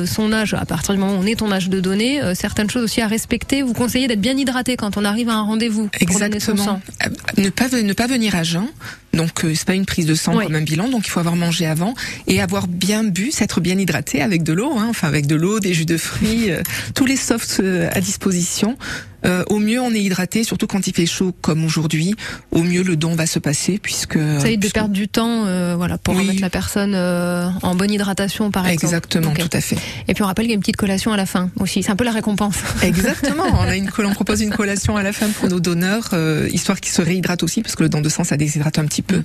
son 0.06 0.32
âge, 0.32 0.54
à 0.54 0.64
partir 0.64 0.94
du 0.94 1.00
moment 1.00 1.14
où 1.16 1.20
on 1.20 1.26
est 1.26 1.34
ton 1.40 1.50
âge 1.50 1.68
de 1.68 1.80
donner, 1.80 2.20
certaines 2.34 2.70
choses 2.70 2.84
aussi 2.84 3.00
à 3.00 3.08
respecter. 3.08 3.62
Vous 3.62 3.72
conseillez 3.72 4.06
d'être 4.06 4.20
bien 4.20 4.36
hydraté 4.36 4.76
quand 4.76 4.83
on 4.96 5.04
arrive 5.04 5.28
à 5.28 5.34
un 5.34 5.42
rendez-vous. 5.42 5.88
Exactement. 6.00 6.80
Euh, 7.04 7.08
Ne 7.36 7.48
pas 7.50 7.68
ne 7.68 7.92
pas 7.92 8.06
venir 8.06 8.34
à 8.34 8.42
jeun. 8.42 8.66
Donc 9.12 9.44
euh, 9.44 9.52
c'est 9.54 9.66
pas 9.66 9.74
une 9.74 9.86
prise 9.86 10.06
de 10.06 10.14
sang 10.14 10.36
Oui. 10.36 10.44
comme 10.44 10.56
un 10.56 10.62
bilan, 10.62 10.88
donc 10.88 11.06
il 11.06 11.10
faut 11.10 11.20
avoir 11.20 11.36
mangé 11.36 11.66
avant 11.66 11.94
et 12.26 12.40
avoir 12.42 12.66
bien 12.66 13.04
bu, 13.04 13.30
s'être 13.30 13.60
bien 13.60 13.78
hydraté 13.78 14.20
avec 14.22 14.42
de 14.42 14.52
l'eau, 14.52 14.72
hein, 14.76 14.86
enfin 14.90 15.06
avec 15.06 15.26
de 15.26 15.36
l'eau, 15.36 15.60
des 15.60 15.72
jus 15.72 15.86
de 15.86 15.96
fruits, 15.96 16.50
euh, 16.50 16.62
tous 16.96 17.06
les 17.06 17.16
softs 17.16 17.62
à 17.92 18.00
disposition. 18.00 18.76
Euh, 19.24 19.42
au 19.48 19.58
mieux 19.58 19.80
on 19.80 19.92
est 19.92 20.00
hydraté, 20.02 20.44
surtout 20.44 20.66
quand 20.66 20.86
il 20.86 20.94
fait 20.94 21.06
chaud 21.06 21.34
comme 21.40 21.64
aujourd'hui. 21.64 22.14
Au 22.50 22.62
mieux 22.62 22.82
le 22.82 22.96
don 22.96 23.14
va 23.14 23.26
se 23.26 23.38
passer 23.38 23.78
puisque 23.82 24.18
Ça 24.40 24.48
évite 24.48 24.62
de 24.62 24.68
perdre 24.68 24.92
du 24.94 25.08
temps, 25.08 25.44
euh, 25.46 25.74
voilà, 25.76 25.98
pour 25.98 26.14
Oui. 26.14 26.22
remettre 26.22 26.40
la 26.40 26.50
personne 26.50 26.92
euh, 26.94 27.48
en 27.62 27.74
bonne 27.74 27.90
hydratation, 27.90 28.50
par 28.50 28.66
exemple. 28.66 28.84
Exactement, 28.94 29.32
tout 29.32 29.48
à 29.52 29.60
fait. 29.60 29.76
Et 30.08 30.14
puis 30.14 30.22
on 30.22 30.26
rappelle 30.26 30.44
qu'il 30.44 30.50
y 30.50 30.54
a 30.54 30.56
une 30.56 30.60
petite 30.60 30.76
collation 30.76 31.12
à 31.12 31.16
la 31.16 31.26
fin 31.26 31.50
aussi. 31.60 31.82
C'est 31.82 31.90
un 31.90 31.96
peu 31.96 32.04
la 32.04 32.12
récompense. 32.12 32.56
Exactement. 32.82 33.44
On 33.54 33.62
a 33.62 33.76
une 33.76 33.90
on 33.98 34.12
propose 34.12 34.40
une 34.42 34.50
collation 34.50 34.96
à 34.96 35.02
la 35.02 35.12
fin 35.12 35.28
pour 35.30 35.48
nos 35.48 35.60
donneurs, 35.60 36.10
euh, 36.12 36.48
histoire 36.52 36.80
qu'ils 36.80 36.92
se 36.92 37.00
réhydratent 37.02 37.42
aussi, 37.42 37.62
parce 37.62 37.76
que 37.76 37.82
le 37.82 37.88
don 37.88 38.00
de 38.00 38.08
sang 38.08 38.24
ça 38.24 38.36
déshydrate 38.36 38.78
un 38.78 38.84
petit 38.86 39.02
peu. 39.02 39.22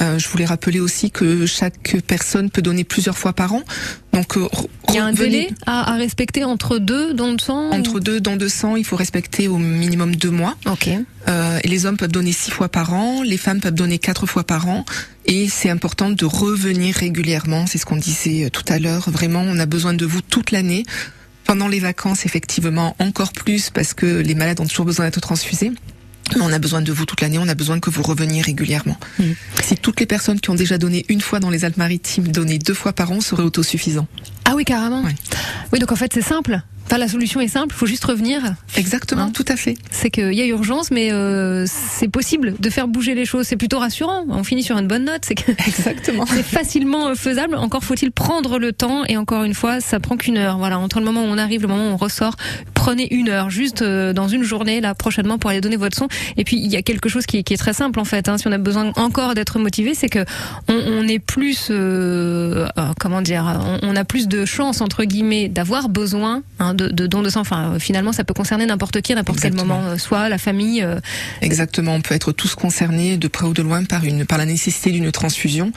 Euh, 0.00 0.18
je 0.18 0.28
voulais 0.28 0.44
rappeler 0.44 0.78
aussi 0.80 1.10
que 1.10 1.46
chaque 1.46 1.96
personne 2.06 2.50
peut 2.50 2.62
donner 2.62 2.84
plusieurs 2.84 3.18
fois 3.18 3.32
par 3.32 3.54
an. 3.54 3.62
Donc 4.12 4.36
euh, 4.36 4.48
Il 4.88 4.94
y 4.94 4.98
a 4.98 5.04
un 5.04 5.12
délai 5.12 5.50
à, 5.66 5.92
à 5.94 5.96
respecter 5.96 6.44
entre 6.44 6.78
deux 6.78 7.14
dons 7.14 7.32
de 7.34 7.40
sang. 7.40 7.70
entre 7.70 8.00
deux 8.00 8.20
dons 8.20 8.36
de 8.36 8.48
sang, 8.48 8.76
il 8.76 8.84
faut 8.84 8.96
respecter 8.96 9.29
au 9.48 9.58
minimum 9.58 10.16
deux 10.16 10.30
mois. 10.30 10.56
Ok. 10.66 10.88
Euh, 11.28 11.58
et 11.62 11.68
les 11.68 11.86
hommes 11.86 11.96
peuvent 11.96 12.12
donner 12.12 12.32
six 12.32 12.50
fois 12.50 12.68
par 12.68 12.92
an, 12.92 13.22
les 13.22 13.36
femmes 13.36 13.60
peuvent 13.60 13.74
donner 13.74 13.98
quatre 13.98 14.26
fois 14.26 14.44
par 14.44 14.68
an. 14.68 14.84
Et 15.26 15.48
c'est 15.48 15.70
important 15.70 16.10
de 16.10 16.24
revenir 16.24 16.94
régulièrement. 16.94 17.66
C'est 17.66 17.78
ce 17.78 17.86
qu'on 17.86 17.96
disait 17.96 18.46
euh, 18.46 18.50
tout 18.50 18.64
à 18.68 18.78
l'heure. 18.78 19.10
Vraiment, 19.10 19.42
on 19.42 19.58
a 19.58 19.66
besoin 19.66 19.94
de 19.94 20.06
vous 20.06 20.22
toute 20.22 20.50
l'année. 20.50 20.84
Pendant 21.44 21.68
les 21.68 21.80
vacances, 21.80 22.26
effectivement, 22.26 22.94
encore 22.98 23.32
plus 23.32 23.70
parce 23.70 23.92
que 23.94 24.06
les 24.06 24.34
malades 24.34 24.60
ont 24.60 24.66
toujours 24.66 24.86
besoin 24.86 25.06
d'être 25.06 25.20
transfusés. 25.20 25.72
Mais 26.36 26.42
on 26.42 26.52
a 26.52 26.58
besoin 26.58 26.80
de 26.80 26.92
vous 26.92 27.06
toute 27.06 27.20
l'année, 27.22 27.38
on 27.38 27.48
a 27.48 27.54
besoin 27.54 27.80
que 27.80 27.90
vous 27.90 28.02
reveniez 28.02 28.40
régulièrement. 28.40 28.96
Mm. 29.18 29.24
Si 29.62 29.74
toutes 29.76 29.98
les 29.98 30.06
personnes 30.06 30.38
qui 30.38 30.50
ont 30.50 30.54
déjà 30.54 30.78
donné 30.78 31.04
une 31.08 31.20
fois 31.20 31.40
dans 31.40 31.50
les 31.50 31.64
Alpes-Maritimes 31.64 32.28
donnaient 32.28 32.58
deux 32.58 32.74
fois 32.74 32.92
par 32.92 33.10
an, 33.10 33.20
serait 33.20 33.42
autosuffisant. 33.42 34.06
Ah 34.44 34.52
oui, 34.54 34.64
carrément. 34.64 35.02
Ouais. 35.02 35.14
Oui, 35.72 35.78
donc 35.80 35.90
en 35.90 35.96
fait 35.96 36.12
c'est 36.14 36.22
simple. 36.22 36.60
Enfin, 36.90 36.98
la 36.98 37.06
solution 37.06 37.40
est 37.40 37.46
simple. 37.46 37.72
faut 37.72 37.86
juste 37.86 38.04
revenir. 38.04 38.42
Exactement, 38.76 39.22
Hein 39.22 39.30
tout 39.32 39.44
à 39.46 39.54
fait. 39.54 39.76
C'est 39.92 40.10
qu'il 40.10 40.32
y 40.32 40.40
a 40.42 40.46
urgence, 40.46 40.90
mais 40.90 41.12
euh, 41.12 41.64
c'est 41.68 42.08
possible 42.08 42.54
de 42.58 42.68
faire 42.68 42.88
bouger 42.88 43.14
les 43.14 43.24
choses. 43.24 43.46
C'est 43.46 43.56
plutôt 43.56 43.78
rassurant. 43.78 44.24
On 44.28 44.42
finit 44.42 44.64
sur 44.64 44.76
une 44.76 44.88
bonne 44.88 45.04
note. 45.04 45.20
C'est 45.24 45.36
que 45.36 45.52
Exactement. 45.68 46.26
c'est 46.26 46.42
facilement 46.42 47.06
euh, 47.06 47.14
faisable. 47.14 47.54
Encore 47.54 47.84
faut-il 47.84 48.10
prendre 48.10 48.58
le 48.58 48.72
temps. 48.72 49.04
Et 49.04 49.16
encore 49.16 49.44
une 49.44 49.54
fois, 49.54 49.80
ça 49.80 50.00
prend 50.00 50.16
qu'une 50.16 50.36
heure. 50.36 50.58
Voilà, 50.58 50.80
entre 50.80 50.98
le 50.98 51.04
moment 51.04 51.22
où 51.22 51.28
on 51.28 51.38
arrive, 51.38 51.62
le 51.62 51.68
moment 51.68 51.90
où 51.90 51.92
on 51.92 51.96
ressort, 51.96 52.34
prenez 52.80 53.12
une 53.14 53.28
heure, 53.28 53.50
juste 53.50 53.82
euh, 53.82 54.12
dans 54.14 54.26
une 54.26 54.42
journée 54.42 54.80
là 54.80 54.94
prochainement 54.94 55.36
pour 55.38 55.50
aller 55.50 55.60
donner 55.60 55.76
votre 55.76 55.96
son. 55.96 56.08
Et 56.38 56.44
puis 56.44 56.56
il 56.56 56.72
y 56.72 56.76
a 56.76 56.82
quelque 56.82 57.08
chose 57.10 57.26
qui 57.26 57.36
est, 57.36 57.42
qui 57.42 57.52
est 57.52 57.58
très 57.58 57.74
simple 57.74 58.00
en 58.00 58.04
fait. 58.04 58.28
Hein, 58.28 58.38
si 58.38 58.48
on 58.48 58.52
a 58.52 58.58
besoin 58.58 58.92
encore 58.96 59.34
d'être 59.34 59.58
motivé, 59.58 59.94
c'est 59.94 60.08
que 60.08 60.24
on, 60.66 60.74
on 60.74 61.06
est 61.06 61.18
plus, 61.18 61.68
euh, 61.70 62.66
euh, 62.78 62.82
comment 62.98 63.20
dire, 63.20 63.44
on, 63.82 63.90
on 63.90 63.96
a 63.96 64.04
plus 64.04 64.28
de 64.28 64.46
chances 64.46 64.80
entre 64.80 65.04
guillemets 65.04 65.48
d'avoir 65.48 65.90
besoin 65.90 66.42
hein, 66.58 66.72
de, 66.80 66.88
de 66.88 67.06
dons 67.06 67.22
de 67.22 67.30
sang. 67.30 67.40
Enfin, 67.40 67.74
euh, 67.74 67.78
finalement, 67.78 68.12
ça 68.12 68.24
peut 68.24 68.34
concerner 68.34 68.66
n'importe 68.66 69.00
qui, 69.02 69.12
à 69.12 69.16
n'importe 69.16 69.40
quel 69.40 69.54
moment, 69.54 69.82
euh, 69.86 69.98
soit 69.98 70.28
la 70.28 70.38
famille. 70.38 70.82
euh, 70.82 70.98
Exactement, 71.42 71.94
on 71.94 72.00
peut 72.00 72.14
être 72.14 72.32
tous 72.32 72.54
concernés 72.54 73.16
de 73.16 73.28
près 73.28 73.46
ou 73.46 73.52
de 73.54 73.62
loin 73.62 73.84
par 73.84 74.04
une 74.04 74.24
par 74.24 74.38
la 74.38 74.46
nécessité 74.46 74.90
d'une 74.90 75.10
transfusion. 75.12 75.72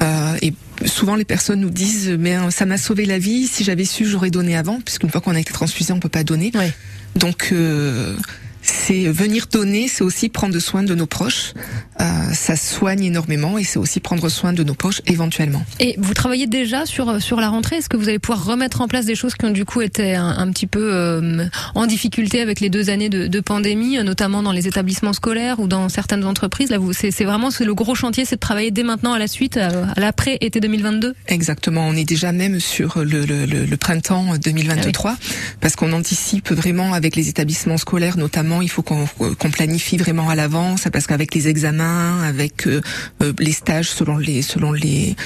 Euh, 0.00 0.36
et 0.42 0.54
souvent 0.86 1.16
les 1.16 1.24
personnes 1.24 1.60
nous 1.60 1.70
disent 1.70 2.10
mais 2.18 2.36
ça 2.50 2.66
m'a 2.66 2.78
sauvé 2.78 3.04
la 3.04 3.18
vie, 3.18 3.48
si 3.48 3.64
j'avais 3.64 3.84
su 3.84 4.06
j'aurais 4.06 4.30
donné 4.30 4.56
avant, 4.56 4.80
puisqu'une 4.80 5.10
fois 5.10 5.20
qu'on 5.20 5.34
a 5.34 5.40
été 5.40 5.52
transfusé 5.52 5.92
on 5.92 5.98
peut 6.00 6.08
pas 6.08 6.24
donner. 6.24 6.52
Ouais. 6.54 6.72
Donc 7.16 7.48
euh, 7.50 8.14
c'est 8.62 9.04
venir 9.08 9.46
donner, 9.50 9.88
c'est 9.88 10.04
aussi 10.04 10.28
prendre 10.28 10.56
soin 10.60 10.84
de 10.84 10.94
nos 10.94 11.06
proches. 11.06 11.52
Euh, 12.00 12.04
ça 12.32 12.56
soigne 12.56 13.04
énormément 13.04 13.58
et 13.58 13.64
c'est 13.64 13.78
aussi 13.78 14.00
prendre 14.00 14.28
soin 14.28 14.52
de 14.52 14.62
nos 14.62 14.74
proches 14.74 15.02
éventuellement. 15.06 15.64
Et 15.80 15.96
vous 15.98 16.14
travaillez 16.14 16.46
déjà 16.46 16.86
sur 16.86 17.20
sur 17.20 17.40
la 17.40 17.48
rentrée? 17.48 17.76
Est-ce 17.76 17.88
que 17.88 17.96
vous 17.96 18.08
allez 18.08 18.18
pouvoir 18.18 18.44
remettre 18.44 18.80
en 18.80 18.88
place 18.88 19.04
des 19.04 19.14
choses 19.14 19.34
qui 19.34 19.44
ont 19.46 19.50
du 19.50 19.64
coup 19.64 19.80
été 19.80 20.14
un, 20.14 20.28
un 20.28 20.50
petit 20.50 20.66
peu 20.66 20.94
euh, 20.94 21.46
en 21.74 21.86
difficulté 21.86 22.40
avec 22.40 22.60
les 22.60 22.70
deux 22.70 22.90
années 22.90 23.08
de, 23.08 23.26
de 23.26 23.40
pandémie, 23.40 23.98
euh, 23.98 24.02
notamment 24.02 24.42
dans 24.42 24.52
les 24.52 24.68
établissements 24.68 25.12
scolaires 25.12 25.60
ou 25.60 25.66
dans 25.66 25.88
certaines 25.88 26.24
entreprises? 26.24 26.70
Là, 26.70 26.78
c'est, 26.92 27.24
vraiment 27.24 27.50
c'est 27.50 27.64
le 27.64 27.74
gros 27.74 27.94
chantier, 27.94 28.24
c'est 28.24 28.36
de 28.36 28.40
travailler 28.40 28.70
dès 28.70 28.84
maintenant 28.84 29.12
à 29.12 29.18
la 29.18 29.28
suite, 29.28 29.56
euh, 29.56 29.84
à 29.96 30.00
l'après 30.00 30.38
été 30.40 30.60
2022. 30.60 31.14
Exactement, 31.26 31.86
on 31.88 31.94
est 31.94 32.04
déjà 32.04 32.32
même 32.32 32.60
sur 32.60 32.98
le, 32.98 33.24
le, 33.24 33.46
le, 33.46 33.64
le 33.64 33.76
printemps 33.76 34.36
2023 34.42 35.16
parce 35.60 35.76
qu'on 35.76 35.92
anticipe 35.92 36.50
vraiment 36.52 36.92
avec 36.94 37.16
les 37.16 37.28
établissements 37.28 37.76
scolaires 37.76 38.16
notamment, 38.16 38.62
il 38.62 38.70
faut 38.70 38.82
qu'on 38.82 39.06
qu'on 39.38 39.50
planifie 39.50 39.96
vraiment 39.96 40.28
à 40.28 40.34
l'avance 40.34 40.84
parce 40.92 41.06
qu'avec 41.06 41.34
les 41.34 41.48
examens, 41.48 41.87
avec 42.22 42.66
euh, 42.66 42.80
euh, 43.22 43.32
les 43.38 43.52
stages 43.52 43.90
selon 43.90 44.18
les 44.18 44.42
selon 44.42 44.72
les 44.72 45.16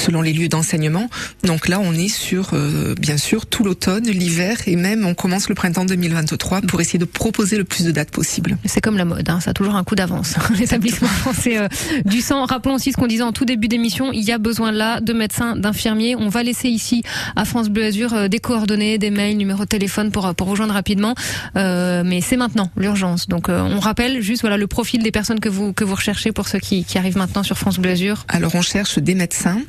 selon 0.00 0.22
les 0.22 0.32
lieux 0.32 0.48
d'enseignement. 0.48 1.08
Donc 1.44 1.68
là, 1.68 1.80
on 1.80 1.92
est 1.92 2.08
sur 2.08 2.50
euh, 2.52 2.94
bien 2.98 3.16
sûr 3.16 3.46
tout 3.46 3.64
l'automne, 3.64 4.04
l'hiver 4.04 4.56
et 4.66 4.76
même 4.76 5.06
on 5.06 5.14
commence 5.14 5.48
le 5.48 5.54
printemps 5.54 5.84
2023 5.84 6.62
pour 6.62 6.80
essayer 6.80 6.98
de 6.98 7.04
proposer 7.04 7.56
le 7.56 7.64
plus 7.64 7.84
de 7.84 7.90
dates 7.90 8.10
possible. 8.10 8.56
C'est 8.64 8.80
comme 8.80 8.96
la 8.96 9.04
mode, 9.04 9.28
hein, 9.28 9.40
ça 9.40 9.50
a 9.50 9.54
toujours 9.54 9.76
un 9.76 9.84
coup 9.84 9.94
d'avance. 9.94 10.34
L'établissement 10.58 11.08
français 11.08 11.58
euh, 11.58 11.68
du 12.04 12.20
sang. 12.20 12.44
Rappelons 12.44 12.74
aussi 12.74 12.92
ce 12.92 12.96
qu'on 12.96 13.06
disait 13.06 13.22
en 13.22 13.32
tout 13.32 13.44
début 13.44 13.68
d'émission. 13.68 14.12
Il 14.12 14.22
y 14.22 14.32
a 14.32 14.38
besoin 14.38 14.72
là 14.72 15.00
de 15.00 15.12
médecins, 15.12 15.56
d'infirmiers. 15.56 16.16
On 16.16 16.28
va 16.28 16.42
laisser 16.42 16.68
ici 16.68 17.02
à 17.36 17.44
France 17.44 17.68
Bleu 17.68 17.84
Azur 17.84 18.14
euh, 18.14 18.28
des 18.28 18.40
coordonnées, 18.40 18.98
des 18.98 19.10
mails, 19.10 19.36
numéro 19.36 19.64
de 19.64 19.68
téléphone 19.68 20.10
pour 20.10 20.34
pour 20.34 20.48
rejoindre 20.48 20.74
rapidement. 20.74 21.14
Euh, 21.56 22.02
mais 22.04 22.20
c'est 22.20 22.36
maintenant 22.36 22.70
l'urgence. 22.76 23.28
Donc 23.28 23.48
euh, 23.48 23.60
on 23.60 23.80
rappelle 23.80 24.20
juste 24.20 24.42
voilà 24.42 24.56
le 24.56 24.66
profil 24.66 25.02
des 25.02 25.10
personnes 25.10 25.40
que 25.40 25.48
vous 25.48 25.72
que 25.72 25.84
vous 25.84 25.94
recherchez 25.94 26.32
pour 26.32 26.48
ceux 26.48 26.58
qui, 26.58 26.84
qui 26.84 26.98
arrivent 26.98 27.16
maintenant 27.16 27.42
sur 27.42 27.58
France 27.58 27.78
Bleu 27.78 27.92
Azur. 27.92 28.24
Alors 28.28 28.54
on 28.54 28.62
cherche 28.62 28.98
des 28.98 29.14
médecins, 29.14 29.60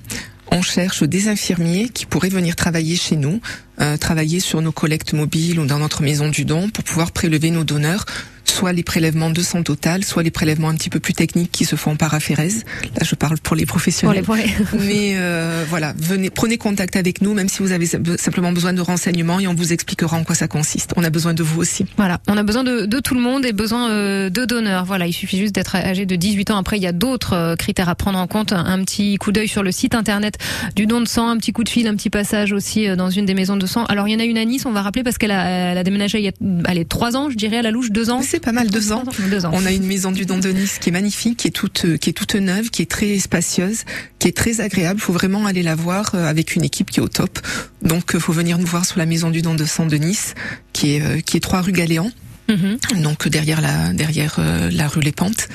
on 0.51 0.61
cherche 0.61 1.03
des 1.03 1.29
infirmiers 1.29 1.89
qui 1.89 2.05
pourraient 2.05 2.29
venir 2.29 2.55
travailler 2.55 2.95
chez 2.95 3.15
nous, 3.15 3.41
euh, 3.79 3.97
travailler 3.97 4.39
sur 4.39 4.61
nos 4.61 4.71
collectes 4.71 5.13
mobiles 5.13 5.59
ou 5.59 5.65
dans 5.65 5.79
notre 5.79 6.03
maison 6.03 6.29
du 6.29 6.45
don 6.45 6.69
pour 6.69 6.83
pouvoir 6.83 7.11
prélever 7.11 7.51
nos 7.51 7.63
donneurs, 7.63 8.05
soit 8.45 8.73
les 8.73 8.83
prélèvements 8.83 9.29
de 9.29 9.41
sang 9.41 9.63
total, 9.63 10.03
soit 10.03 10.23
les 10.23 10.31
prélèvements 10.31 10.69
un 10.69 10.75
petit 10.75 10.89
peu 10.89 10.99
plus 10.99 11.13
techniques 11.13 11.51
qui 11.51 11.65
se 11.65 11.75
font 11.75 11.95
par 11.95 12.13
aphérèse. 12.13 12.63
Là 12.95 13.03
je 13.03 13.15
parle 13.15 13.37
pour 13.39 13.55
les 13.55 13.65
professionnels. 13.65 14.23
pour 14.23 14.35
les... 14.35 14.43
Mais 14.79 15.13
euh, 15.15 15.63
voilà, 15.69 15.93
venez, 15.97 16.29
prenez 16.29 16.57
contact 16.57 16.95
avec 16.95 17.21
nous, 17.21 17.33
même 17.33 17.49
si 17.49 17.59
vous 17.61 17.71
avez 17.71 17.85
simplement 17.85 18.51
besoin 18.51 18.73
de 18.73 18.81
renseignements 18.81 19.39
et 19.39 19.47
on 19.47 19.53
vous 19.53 19.73
expliquera 19.73 20.17
en 20.17 20.23
quoi 20.23 20.35
ça 20.35 20.47
consiste. 20.47 20.91
On 20.95 21.03
a 21.03 21.09
besoin 21.09 21.33
de 21.33 21.43
vous 21.43 21.61
aussi. 21.61 21.85
Voilà, 21.97 22.19
on 22.27 22.37
a 22.37 22.43
besoin 22.43 22.63
de, 22.63 22.85
de 22.85 22.99
tout 22.99 23.13
le 23.13 23.21
monde 23.21 23.45
et 23.45 23.53
besoin 23.53 23.89
euh, 23.89 24.29
de 24.29 24.45
donneurs. 24.45 24.85
Voilà, 24.85 25.07
il 25.07 25.13
suffit 25.13 25.37
juste 25.37 25.55
d'être 25.55 25.75
âgé 25.75 26.05
de 26.05 26.15
18 26.15 26.51
ans. 26.51 26.57
Après, 26.57 26.77
il 26.77 26.83
y 26.83 26.87
a 26.87 26.91
d'autres 26.91 27.33
euh, 27.33 27.55
critères 27.55 27.89
à 27.89 27.95
prendre 27.95 28.19
en 28.19 28.27
compte. 28.27 28.53
Un, 28.53 28.81
petit 28.81 29.17
coup 29.17 29.31
d'œil 29.31 29.47
sur 29.47 29.61
le 29.61 29.71
site 29.71 29.93
internet 29.93 30.37
du 30.75 30.87
don 30.87 31.01
de 31.01 31.07
sang, 31.07 31.29
un 31.29 31.37
petit 31.37 31.51
coup 31.51 31.63
de 31.63 31.69
fil, 31.69 31.87
un 31.87 31.95
petit 31.95 32.09
passage 32.09 32.51
aussi 32.51 32.87
dans 32.95 33.11
une 33.11 33.25
des 33.25 33.35
maisons 33.35 33.57
de 33.57 33.67
sang. 33.67 33.85
Alors, 33.85 34.07
il 34.07 34.13
y 34.13 34.15
en 34.15 34.19
a 34.19 34.23
une 34.23 34.37
à 34.37 34.45
Nice, 34.45 34.65
on 34.65 34.71
va 34.71 34.81
rappeler 34.81 35.03
parce 35.03 35.17
qu'elle 35.19 35.31
a, 35.31 35.71
elle 35.71 35.77
a 35.77 35.83
déménagé 35.83 36.17
il 36.17 36.25
y 36.25 36.29
a 36.29 36.31
allez, 36.65 36.85
trois 36.85 37.15
ans, 37.15 37.29
je 37.29 37.35
dirais, 37.35 37.57
à 37.57 37.61
la 37.61 37.71
louche, 37.71 37.91
deux 37.91 38.09
ans. 38.09 38.21
C'est 38.23 38.39
pas 38.41 38.51
mal, 38.51 38.69
deux 38.69 38.91
ans. 38.91 39.03
Deux 39.29 39.45
ans. 39.45 39.51
On 39.53 39.65
a 39.65 39.71
une 39.71 39.85
maison 39.85 40.11
du 40.11 40.25
don 40.25 40.37
de 40.37 40.49
Nice 40.49 40.77
qui 40.79 40.89
est 40.89 40.91
magnifique, 40.91 41.37
qui 41.37 41.47
est 41.47 41.51
toute, 41.51 41.85
euh, 41.85 41.97
qui 41.97 42.09
est 42.09 42.13
toute 42.13 42.35
neuve, 42.35 42.69
qui 42.69 42.81
est 42.81 42.89
très 42.89 43.17
spacieuse, 43.19 43.83
qui 44.19 44.27
est 44.27 44.35
très 44.35 44.61
agréable. 44.61 44.99
Faut 44.99 45.13
vraiment 45.13 45.45
aller 45.45 45.63
la 45.63 45.75
voir 45.75 46.11
euh, 46.13 46.25
avec 46.27 46.55
une 46.55 46.63
équipe 46.63 46.89
qui 46.91 46.99
est 46.99 47.03
au 47.03 47.07
top. 47.07 47.39
Donc, 47.81 48.15
euh, 48.15 48.19
faut 48.19 48.33
venir 48.33 48.57
nous 48.57 48.65
voir 48.65 48.85
sur 48.85 48.99
la 48.99 49.05
maison 49.05 49.29
du 49.29 49.41
don 49.41 49.55
de 49.55 49.65
sang 49.65 49.85
de 49.85 49.97
Nice, 49.97 50.35
qui 50.73 50.95
est, 50.95 51.21
qui 51.21 51.37
est 51.37 51.41
3 51.41 51.61
rue 51.61 51.71
Galéan. 51.71 52.11
Mhm. 52.49 53.01
Donc, 53.01 53.27
derrière 53.27 53.61
la, 53.61 53.93
derrière 53.93 54.39
la 54.39 54.87
rue 54.87 55.01
Les 55.01 55.11
Pentes. 55.11 55.47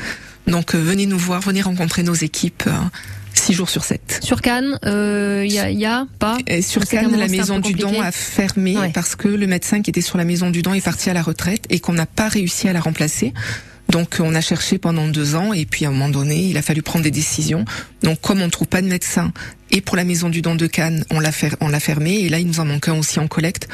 Donc, 0.47 0.75
venez 0.75 1.07
nous 1.07 1.19
voir, 1.19 1.41
venez 1.41 1.63
rencontrer 1.63 2.03
nos 2.03 2.15
équipes. 2.15 2.69
Euh, 3.47 3.53
Six 3.53 3.53
jours 3.55 3.69
sur 3.71 3.85
7. 3.85 4.21
Sur 4.23 4.43
Cannes, 4.43 4.79
euh, 4.85 5.43
il 5.47 5.53
y, 5.53 5.59
a, 5.59 5.71
y 5.71 5.87
a 5.87 6.07
pas. 6.19 6.39
Et 6.47 6.63
sur 6.63 6.85
Cannes, 6.85 7.05
moment, 7.07 7.19
la 7.19 7.29
maison 7.29 7.59
du 7.59 7.73
don 7.75 8.01
a 8.01 8.11
fermé 8.13 8.77
Ouais. 8.79 8.91
parce 8.93 9.15
que 9.17 9.29
le 9.29 9.47
médecin 9.47 9.83
qui 9.83 9.91
était 9.91 10.01
sur 10.01 10.19
la 10.19 10.25
maison 10.25 10.51
du 10.51 10.63
don 10.63 10.75
est 10.75 10.81
parti 10.85 11.11
à 11.11 11.15
la 11.15 11.23
retraite 11.23 11.65
et 11.71 11.79
qu'on 11.81 11.93
n'a 11.93 12.07
pas 12.07 12.29
réussi 12.29 12.69
à 12.69 12.73
la 12.73 12.81
remplacer. 12.81 13.33
Donc 13.89 14.17
on 14.19 14.35
a 14.35 14.41
cherché 14.41 14.79
pendant 14.79 15.07
deux 15.07 15.37
ans 15.37 15.53
et 15.53 15.65
puis 15.65 15.85
à 15.85 15.89
un 15.89 15.93
moment 15.93 16.09
donné, 16.09 16.49
il 16.49 16.57
a 16.57 16.63
fallu 16.63 16.83
prendre 16.83 17.05
des 17.05 17.13
décisions. 17.13 17.65
Donc 18.03 18.21
comme 18.21 18.41
on 18.43 18.47
ne 18.47 18.51
trouve 18.51 18.67
pas 18.67 18.83
de 18.83 18.89
médecin 18.89 19.33
et 19.71 19.81
pour 19.81 19.97
la 19.97 20.03
maison 20.03 20.29
du 20.29 20.43
don 20.43 20.57
de 20.57 20.67
Cannes, 20.67 21.05
on 21.11 21.21
l'a 21.21 21.31
fer- 21.31 21.55
on 21.61 21.69
l'a 21.69 21.79
fermé 21.79 22.15
et 22.21 22.29
là 22.29 22.41
il 22.41 22.47
nous 22.49 22.59
en 22.59 22.65
manque 22.65 22.89
un 22.89 22.95
aussi 22.99 23.21
en 23.21 23.29
collecte. 23.29 23.69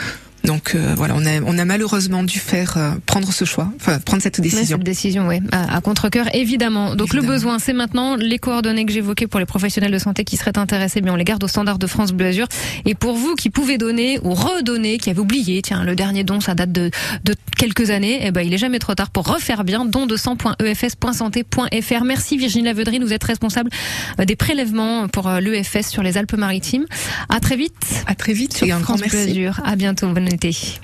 Donc 0.45 0.75
euh, 0.75 0.95
voilà, 0.97 1.15
on 1.17 1.25
a, 1.25 1.41
on 1.45 1.59
a 1.59 1.65
malheureusement 1.65 2.25
dû 2.25 2.39
faire 2.39 2.77
euh, 2.77 2.91
prendre 3.07 3.33
ce 3.33 3.45
choix, 3.45 3.71
enfin 3.77 3.99
prendre 4.01 4.23
cette 4.23 4.41
décision. 4.41 4.77
cette 4.77 4.85
décision, 4.85 5.29
oui, 5.29 5.41
à, 5.53 5.77
à 5.77 5.81
contre-cœur, 5.81 6.27
évidemment. 6.35 6.97
Donc 6.97 7.15
le 7.15 7.23
besoin, 7.23 7.59
c'est 7.59 7.73
maintenant 7.73 8.17
les 8.17 8.39
coordonnées 8.39 8.85
que 8.85 8.93
j'évoquais 8.93 9.27
pour 9.27 9.39
les 9.39 9.47
professionnels 9.47 9.93
de 9.93 9.99
santé 9.99 10.25
qui 10.25 10.37
seraient 10.37 10.59
intéressés, 10.59 11.01
bien 11.01 11.13
on 11.13 11.17
les 11.17 11.25
garde 11.25 11.43
au 11.45 11.49
standard 11.49 11.79
de 11.79 11.87
France 11.87 12.13
Bleu 12.13 12.27
Azur. 12.27 12.49
Et 12.85 12.95
pour 12.95 13.17
vous 13.17 13.35
qui 13.37 13.51
pouvez 13.51 13.79
donner 13.79 14.19
ou 14.23 14.35
redonner, 14.35 14.99
qui 14.99 15.11
avez 15.11 15.21
oublié, 15.21 15.63
tiens, 15.63 15.85
le 15.85 15.95
dernier 15.95 16.25
don, 16.25 16.41
ça 16.41 16.55
date 16.55 16.73
de, 16.73 16.91
de 17.25 17.35
quelques 17.57 17.91
années, 17.91 18.21
eh 18.23 18.33
ben 18.33 18.41
il 18.41 18.53
est 18.53 18.59
jamais 18.59 18.81
trop 18.81 18.95
tard 18.95 19.11
pour 19.11 19.27
refaire 19.29 19.63
bien. 19.65 19.85
Don 19.85 20.07
de 20.07 20.17
sang.efs.santé.fr. 20.17 22.05
Merci 22.05 22.37
Virginie 22.37 22.65
Lavedry, 22.65 22.99
vous 22.99 23.13
êtes 23.13 23.25
responsable 23.25 23.71
euh, 24.19 24.25
des 24.25 24.37
prélèvements 24.37 25.07
pour 25.09 25.29
euh, 25.29 25.41
l'EFS 25.41 25.89
sur 25.89 26.03
les 26.03 26.19
Alpes-Maritimes. 26.19 26.87
À 27.29 27.41
très 27.41 27.57
vite. 27.57 27.75
À 28.07 28.15
très 28.15 28.33
vite 28.33 28.57
sur 28.57 28.67
et 28.67 28.73
un 28.73 28.81
grand 28.81 28.97
France 28.97 29.09
Bleu 29.09 29.19
merci. 29.19 29.31
Azur. 29.31 29.61
À 29.65 29.77
bientôt, 29.77 30.09
bonne 30.09 30.32
été. 30.33 30.81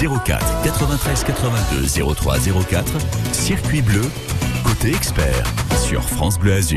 04 0.00 0.62
93 0.62 1.24
82 1.24 2.14
03 2.14 2.38
04 2.70 2.92
Circuit 3.32 3.82
bleu 3.82 4.02
côté 4.64 4.94
expert 4.94 5.44
sur 5.84 6.02
France 6.02 6.38
Bleu 6.38 6.52
Azur. 6.54 6.76